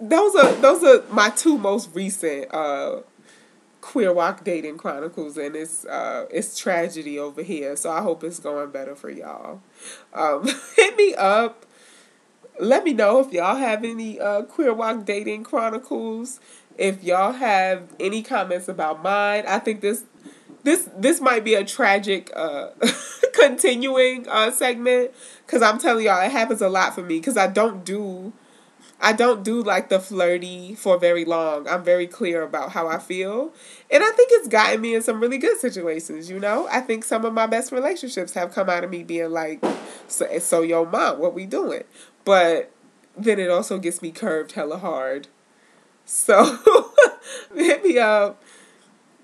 those 0.00 0.34
are 0.36 0.52
those 0.54 0.84
are 0.84 1.02
my 1.12 1.30
two 1.30 1.58
most 1.58 1.90
recent 1.94 2.52
uh 2.54 3.00
Queer 3.80 4.12
WOC 4.12 4.44
dating 4.44 4.76
chronicles 4.76 5.36
and 5.36 5.56
it's 5.56 5.84
uh 5.86 6.26
it's 6.30 6.58
tragedy 6.58 7.18
over 7.18 7.42
here 7.42 7.74
so 7.74 7.90
i 7.90 8.00
hope 8.00 8.22
it's 8.22 8.38
going 8.38 8.70
better 8.70 8.94
for 8.94 9.10
y'all 9.10 9.60
um 10.12 10.46
hit 10.76 10.96
me 10.96 11.14
up 11.14 11.64
let 12.60 12.84
me 12.84 12.92
know 12.92 13.20
if 13.20 13.32
y'all 13.32 13.56
have 13.56 13.84
any 13.84 14.20
uh, 14.20 14.42
Queer 14.42 14.74
WOC 14.74 15.04
Dating 15.04 15.44
Chronicles. 15.44 16.40
If 16.76 17.02
y'all 17.02 17.32
have 17.32 17.92
any 17.98 18.22
comments 18.22 18.68
about 18.68 19.02
mine, 19.02 19.44
I 19.46 19.58
think 19.58 19.80
this 19.80 20.04
this 20.62 20.88
this 20.96 21.20
might 21.20 21.44
be 21.44 21.54
a 21.54 21.64
tragic 21.64 22.30
uh, 22.34 22.70
continuing 23.34 24.28
uh, 24.28 24.50
segment 24.50 25.12
because 25.46 25.62
I'm 25.62 25.78
telling 25.78 26.04
y'all 26.04 26.24
it 26.24 26.30
happens 26.30 26.60
a 26.60 26.68
lot 26.68 26.94
for 26.94 27.02
me 27.02 27.18
because 27.18 27.36
I 27.36 27.46
don't 27.48 27.84
do 27.84 28.32
I 29.00 29.12
don't 29.12 29.44
do 29.44 29.62
like 29.62 29.90
the 29.90 30.00
flirty 30.00 30.74
for 30.74 30.98
very 30.98 31.24
long. 31.24 31.68
I'm 31.68 31.84
very 31.84 32.08
clear 32.08 32.42
about 32.42 32.72
how 32.72 32.88
I 32.88 32.98
feel. 32.98 33.52
And 33.90 34.02
I 34.02 34.10
think 34.10 34.30
it's 34.32 34.48
gotten 34.48 34.80
me 34.80 34.94
in 34.96 35.02
some 35.02 35.20
really 35.20 35.38
good 35.38 35.58
situations, 35.58 36.28
you 36.28 36.40
know? 36.40 36.66
I 36.70 36.80
think 36.80 37.04
some 37.04 37.24
of 37.24 37.32
my 37.32 37.46
best 37.46 37.70
relationships 37.70 38.34
have 38.34 38.52
come 38.52 38.68
out 38.68 38.82
of 38.82 38.90
me 38.90 39.04
being 39.04 39.30
like, 39.30 39.64
so, 40.08 40.38
so 40.40 40.62
yo, 40.62 40.84
mom, 40.84 41.20
what 41.20 41.32
we 41.32 41.46
doing? 41.46 41.84
But 42.28 42.70
then 43.16 43.38
it 43.38 43.48
also 43.48 43.78
gets 43.78 44.02
me 44.02 44.10
curved 44.10 44.52
hella 44.52 44.76
hard. 44.76 45.28
So 46.04 46.58
hit 47.54 47.82
me 47.82 47.96
up. 47.96 48.42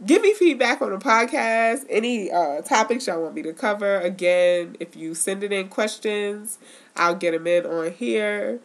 Give 0.07 0.23
me 0.23 0.33
feedback 0.33 0.81
on 0.81 0.89
the 0.89 0.97
podcast. 0.97 1.85
Any 1.91 2.31
uh, 2.31 2.63
topics 2.63 3.07
y'all 3.07 3.21
want 3.21 3.35
me 3.35 3.43
to 3.43 3.53
cover. 3.53 4.01
Again, 4.01 4.79
if 4.81 4.97
you 4.97 5.15
send 5.15 5.45
it 5.45 5.53
in 5.53 5.69
questions, 5.69 6.59
I'll 6.97 7.15
get 7.15 7.33
them 7.33 7.47
in 7.47 7.67
on 7.67 7.93
here. 7.93 8.61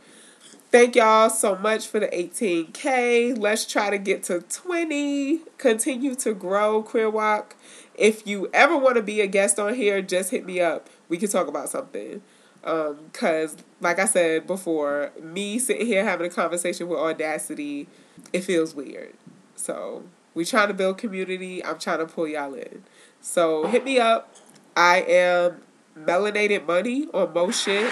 Thank 0.71 0.95
y'all 0.95 1.29
so 1.29 1.57
much 1.57 1.87
for 1.87 1.99
the 1.99 2.07
18K. 2.07 3.37
Let's 3.37 3.65
try 3.65 3.89
to 3.89 3.97
get 3.97 4.23
to 4.23 4.39
20. 4.39 5.41
Continue 5.57 6.15
to 6.15 6.33
grow 6.33 6.81
Queer 6.81 7.11
WOC 7.11 7.55
if 7.99 8.25
you 8.25 8.49
ever 8.53 8.77
want 8.77 8.95
to 8.95 9.03
be 9.03 9.19
a 9.19 9.27
guest 9.27 9.59
on 9.59 9.73
here, 9.73 10.01
just 10.01 10.31
hit 10.31 10.45
me 10.45 10.61
up. 10.61 10.89
We 11.09 11.17
can 11.17 11.29
talk 11.29 11.47
about 11.47 11.67
something. 11.67 12.21
Um, 12.63 13.09
cause 13.13 13.55
like 13.79 13.99
I 13.99 14.05
said 14.05 14.45
before, 14.45 15.11
me 15.21 15.59
sitting 15.59 15.85
here 15.85 16.03
having 16.03 16.27
a 16.27 16.29
conversation 16.29 16.87
with 16.87 16.99
Audacity, 16.99 17.87
it 18.33 18.43
feels 18.43 18.75
weird. 18.75 19.13
So 19.55 20.03
we 20.33 20.45
trying 20.45 20.67
to 20.67 20.73
build 20.73 20.97
community. 20.97 21.63
I'm 21.63 21.79
trying 21.79 21.99
to 21.99 22.05
pull 22.05 22.27
y'all 22.27 22.53
in. 22.53 22.83
So 23.21 23.67
hit 23.67 23.83
me 23.83 23.99
up. 23.99 24.33
I 24.75 25.01
am 25.01 25.61
melanated 25.97 26.65
money 26.65 27.07
on 27.13 27.33
most 27.33 27.63
shit. 27.63 27.91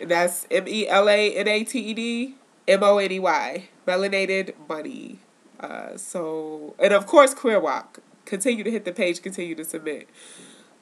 And 0.00 0.10
that's 0.10 0.46
M 0.50 0.66
E 0.68 0.88
L 0.88 1.08
A 1.08 1.34
N 1.34 1.48
A 1.48 1.64
T 1.64 1.78
E 1.78 1.94
D 1.94 2.34
M 2.68 2.82
O 2.82 2.98
N 2.98 3.12
E 3.12 3.20
Y. 3.20 3.68
Melanated 3.86 4.54
money. 4.68 5.18
Uh, 5.60 5.96
so 5.96 6.74
and 6.78 6.92
of 6.92 7.06
course 7.06 7.34
Queer 7.34 7.60
WOC. 7.60 7.98
Continue 8.24 8.64
to 8.64 8.70
hit 8.70 8.84
the 8.84 8.92
page, 8.92 9.22
continue 9.22 9.54
to 9.54 9.64
submit. 9.64 10.08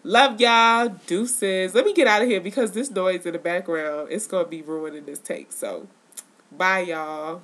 Love 0.05 0.41
y'all. 0.41 0.89
Deuces. 1.07 1.75
Let 1.75 1.85
me 1.87 1.93
get 1.95 2.09
out 2.09 2.23
of 2.23 2.29
here 2.29 2.41
because 2.41 2.73
this 2.73 2.91
noise 2.91 3.25
in 3.25 3.33
the 3.33 3.39
background 3.39 4.11
is 4.11 4.27
gonna 4.27 4.49
be 4.49 4.61
ruining 4.63 5.05
this 5.05 5.21
take. 5.21 5.53
So 5.53 5.87
bye 6.51 6.81
y'all. 6.81 7.43